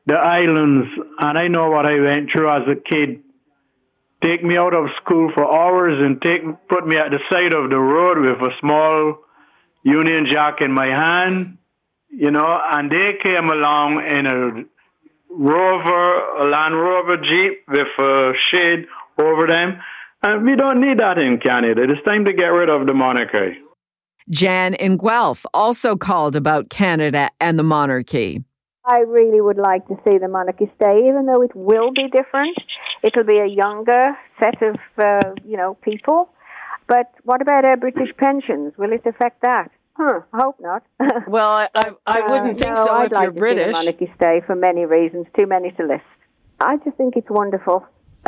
the 0.07 0.15
islands, 0.15 0.87
and 1.19 1.37
I 1.37 1.47
know 1.47 1.69
what 1.69 1.85
I 1.85 1.99
went 1.99 2.31
through 2.33 2.49
as 2.49 2.67
a 2.67 2.73
kid. 2.73 3.21
Take 4.23 4.43
me 4.43 4.57
out 4.57 4.73
of 4.73 4.89
school 5.03 5.31
for 5.35 5.45
hours 5.45 5.93
and 6.01 6.19
take 6.23 6.41
put 6.69 6.87
me 6.87 6.97
at 6.97 7.11
the 7.11 7.19
side 7.31 7.53
of 7.53 7.69
the 7.69 7.77
road 7.77 8.17
with 8.17 8.41
a 8.41 8.51
small 8.59 9.19
Union 9.83 10.25
Jack 10.31 10.61
in 10.61 10.71
my 10.71 10.87
hand, 10.87 11.59
you 12.09 12.31
know, 12.31 12.59
and 12.71 12.91
they 12.91 13.13
came 13.23 13.45
along 13.45 14.03
in 14.09 14.25
a 14.25 14.63
Rover, 15.31 16.17
a 16.41 16.49
Land 16.49 16.73
Rover 16.73 17.17
Jeep 17.17 17.63
with 17.67 17.87
a 18.01 18.31
shade 18.51 18.87
over 19.21 19.45
them 19.45 19.79
and 20.21 20.45
we 20.45 20.55
don't 20.55 20.81
need 20.81 20.99
that 20.99 21.17
in 21.17 21.39
Canada. 21.39 21.83
It's 21.83 22.03
time 22.05 22.25
to 22.25 22.33
get 22.33 22.47
rid 22.47 22.69
of 22.69 22.87
the 22.87 22.93
monarchy. 22.93 23.57
Jan 24.29 24.73
in 24.75 24.97
Guelph 24.97 25.45
also 25.53 25.95
called 25.95 26.35
about 26.35 26.69
Canada 26.69 27.29
and 27.39 27.57
the 27.57 27.63
monarchy. 27.63 28.43
I 28.85 28.99
really 28.99 29.41
would 29.41 29.57
like 29.57 29.87
to 29.87 29.95
see 30.07 30.17
the 30.17 30.27
monarchy 30.27 30.71
stay, 30.75 31.07
even 31.07 31.25
though 31.25 31.41
it 31.41 31.55
will 31.55 31.91
be 31.91 32.09
different. 32.09 32.57
It'll 33.03 33.23
be 33.23 33.37
a 33.37 33.47
younger 33.47 34.17
set 34.39 34.61
of, 34.61 34.75
uh, 34.97 35.33
you 35.45 35.57
know, 35.57 35.75
people. 35.81 36.29
But 36.87 37.11
what 37.23 37.41
about 37.41 37.65
our 37.65 37.77
British 37.77 38.09
pensions? 38.17 38.73
Will 38.77 38.91
it 38.91 39.05
affect 39.05 39.41
that? 39.41 39.69
Huh, 39.95 40.21
I 40.33 40.37
hope 40.37 40.59
not. 40.59 40.83
well, 41.27 41.49
I, 41.49 41.67
I, 41.75 41.91
I 42.05 42.29
wouldn't 42.29 42.57
think 42.57 42.75
no, 42.75 42.85
so 42.85 42.93
I'd 42.93 43.07
if 43.07 43.11
like 43.11 43.23
you're 43.23 43.31
to 43.31 43.39
British. 43.39 43.63
See 43.63 43.67
the 43.67 43.71
monarchy 43.71 44.13
stay 44.15 44.41
for 44.45 44.55
many 44.55 44.85
reasons, 44.85 45.27
too 45.37 45.45
many 45.45 45.71
to 45.71 45.85
list. 45.85 46.03
I 46.59 46.77
just 46.77 46.97
think 46.97 47.15
it's 47.15 47.29
wonderful 47.29 47.85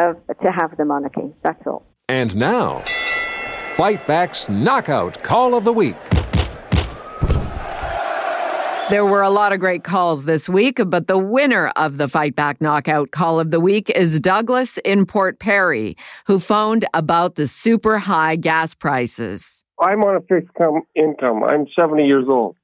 of, 0.10 0.18
to 0.42 0.52
have 0.52 0.76
the 0.78 0.86
monarchy. 0.86 1.34
That's 1.44 1.62
all. 1.66 1.86
And 2.10 2.36
now, 2.36 2.80
Fight 3.76 4.06
Back's 4.08 4.50
Knockout 4.50 5.24
Call 5.24 5.56
of 5.56 5.64
the 5.64 5.74
Week. 5.74 5.96
There 8.92 9.06
were 9.06 9.22
a 9.22 9.30
lot 9.30 9.54
of 9.54 9.62
great 9.62 9.86
calls 9.86 10.26
this 10.26 10.50
week, 10.50 10.82
but 10.86 11.08
the 11.08 11.18
winner 11.18 11.70
of 11.78 11.98
the 11.98 12.10
Fight 12.10 12.36
Back 12.36 12.60
Knockout 12.60 13.12
Call 13.12 13.40
of 13.40 13.50
the 13.50 13.62
Week 13.62 13.90
is 13.90 14.20
Douglas 14.20 14.78
in 14.80 15.06
Port 15.06 15.40
Perry, 15.40 15.96
who 16.28 16.42
phoned 16.42 16.84
about 16.94 17.36
the 17.36 17.48
super 17.48 18.00
high 18.00 18.36
gas 18.36 18.74
prices. 18.74 19.64
I'm 19.80 20.04
on 20.04 20.18
a 20.18 20.22
fixed 20.22 20.52
income. 20.94 21.44
I'm 21.46 21.68
70 21.80 22.04
years 22.04 22.26
old, 22.28 22.58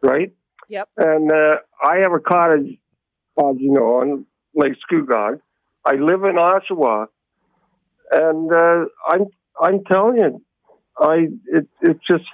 right? 0.00 0.32
Yep. 0.68 0.88
And 0.96 1.32
uh, 1.32 1.56
I 1.82 1.96
have 2.02 2.12
a 2.12 2.20
cottage, 2.20 2.78
as 3.36 3.56
you 3.58 3.72
know, 3.72 4.00
on 4.00 4.26
Lake 4.54 4.74
Scugog. 4.88 5.40
I 5.84 5.92
live 5.92 6.24
in 6.24 6.36
Oshawa, 6.36 7.08
and 8.10 8.52
uh, 8.52 8.84
I'm 9.06 9.26
I'm 9.60 9.84
telling 9.84 10.18
you, 10.18 10.42
I 10.98 11.28
it 11.46 11.68
it's 11.82 12.00
just 12.10 12.24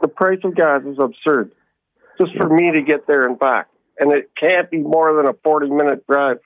the 0.00 0.08
price 0.08 0.38
of 0.44 0.54
gas 0.54 0.82
is 0.86 0.98
absurd, 0.98 1.52
just 2.18 2.34
for 2.36 2.48
me 2.48 2.72
to 2.72 2.82
get 2.82 3.06
there 3.06 3.26
and 3.26 3.38
back, 3.38 3.68
and 3.98 4.12
it 4.12 4.30
can't 4.40 4.70
be 4.70 4.78
more 4.78 5.14
than 5.16 5.28
a 5.28 5.34
40 5.44 5.70
minute 5.70 6.06
drive. 6.06 6.38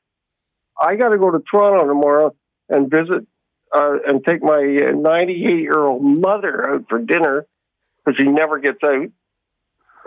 I 0.81 0.97
got 0.97 1.11
to 1.11 1.19
go 1.19 1.31
to 1.31 1.43
Toronto 1.51 1.87
tomorrow 1.87 2.35
and 2.69 2.91
visit 2.91 3.27
uh, 3.75 3.99
and 4.07 4.25
take 4.27 4.43
my 4.43 4.63
98 4.95 5.61
year 5.61 5.79
old 5.79 6.03
mother 6.03 6.75
out 6.75 6.87
for 6.89 6.99
dinner 6.99 7.47
because 8.05 8.19
she 8.21 8.29
never 8.29 8.59
gets 8.59 8.79
out. 8.85 9.09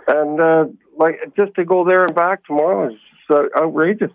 And 0.08 0.40
uh, 0.40 0.64
like 0.96 1.34
just 1.36 1.54
to 1.54 1.64
go 1.64 1.84
there 1.84 2.02
and 2.02 2.14
back 2.14 2.44
tomorrow 2.44 2.88
is 2.90 3.00
uh, 3.30 3.44
outrageous. 3.56 4.12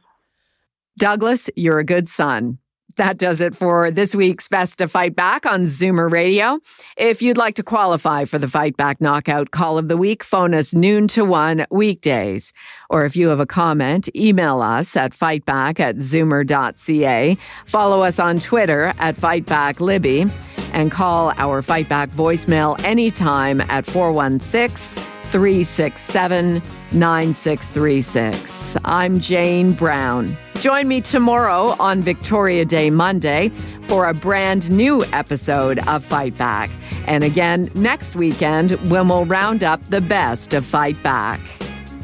Douglas, 1.01 1.49
you're 1.55 1.79
a 1.79 1.83
good 1.83 2.07
son. 2.07 2.59
That 2.97 3.17
does 3.17 3.41
it 3.41 3.55
for 3.55 3.89
this 3.89 4.13
week's 4.13 4.47
Best 4.47 4.77
to 4.77 4.87
Fight 4.87 5.15
Back 5.15 5.47
on 5.47 5.63
Zoomer 5.63 6.11
Radio. 6.11 6.59
If 6.95 7.23
you'd 7.23 7.37
like 7.37 7.55
to 7.55 7.63
qualify 7.63 8.25
for 8.25 8.37
the 8.37 8.47
Fight 8.47 8.77
Back 8.77 9.01
Knockout 9.01 9.49
Call 9.49 9.79
of 9.79 9.87
the 9.87 9.97
Week, 9.97 10.23
phone 10.23 10.53
us 10.53 10.75
noon 10.75 11.07
to 11.07 11.25
one 11.25 11.65
weekdays. 11.71 12.53
Or 12.91 13.03
if 13.03 13.15
you 13.15 13.29
have 13.29 13.39
a 13.39 13.47
comment, 13.47 14.15
email 14.15 14.61
us 14.61 14.95
at 14.95 15.13
fightback 15.13 15.79
at 15.79 15.95
zoomer.ca. 15.95 17.35
Follow 17.65 18.03
us 18.03 18.19
on 18.19 18.37
Twitter 18.37 18.93
at 18.99 19.15
FightbackLibby 19.15 20.29
and 20.71 20.91
call 20.91 21.33
our 21.37 21.63
Fight 21.63 21.89
Back 21.89 22.11
voicemail 22.11 22.79
anytime 22.83 23.59
at 23.61 23.87
416 23.87 25.01
367 25.31 26.61
9636. 26.91 28.77
I'm 28.85 29.19
Jane 29.19 29.73
Brown. 29.73 30.37
Join 30.61 30.87
me 30.87 31.01
tomorrow 31.01 31.75
on 31.79 32.03
Victoria 32.03 32.65
Day 32.65 32.91
Monday 32.91 33.49
for 33.87 34.07
a 34.07 34.13
brand 34.13 34.69
new 34.69 35.03
episode 35.05 35.79
of 35.87 36.05
Fight 36.05 36.37
Back. 36.37 36.69
And 37.07 37.23
again 37.23 37.71
next 37.73 38.15
weekend 38.15 38.73
when 38.91 39.07
we'll 39.07 39.25
round 39.25 39.63
up 39.63 39.81
the 39.89 40.01
best 40.01 40.53
of 40.53 40.63
Fight 40.63 41.01
Back. 41.01 41.39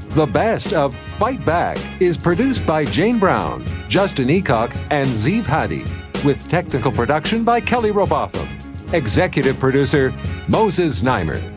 The 0.10 0.26
best 0.26 0.74
of 0.74 0.96
Fight 0.96 1.46
Back 1.46 1.78
is 2.02 2.17
produced 2.17 2.65
by 2.65 2.86
Jane 2.86 3.20
Brown, 3.20 3.63
Justin 3.89 4.30
Eacock, 4.30 4.76
and 4.89 5.10
Zeev 5.10 5.43
Hadi, 5.43 5.86
with 6.26 6.48
technical 6.50 6.91
production 6.91 7.43
by 7.43 7.62
Kelly 7.62 7.91
Robotham. 7.91 8.48
Executive 8.91 9.60
producer 9.60 10.12
Moses 10.48 11.04
Znaimer. 11.04 11.57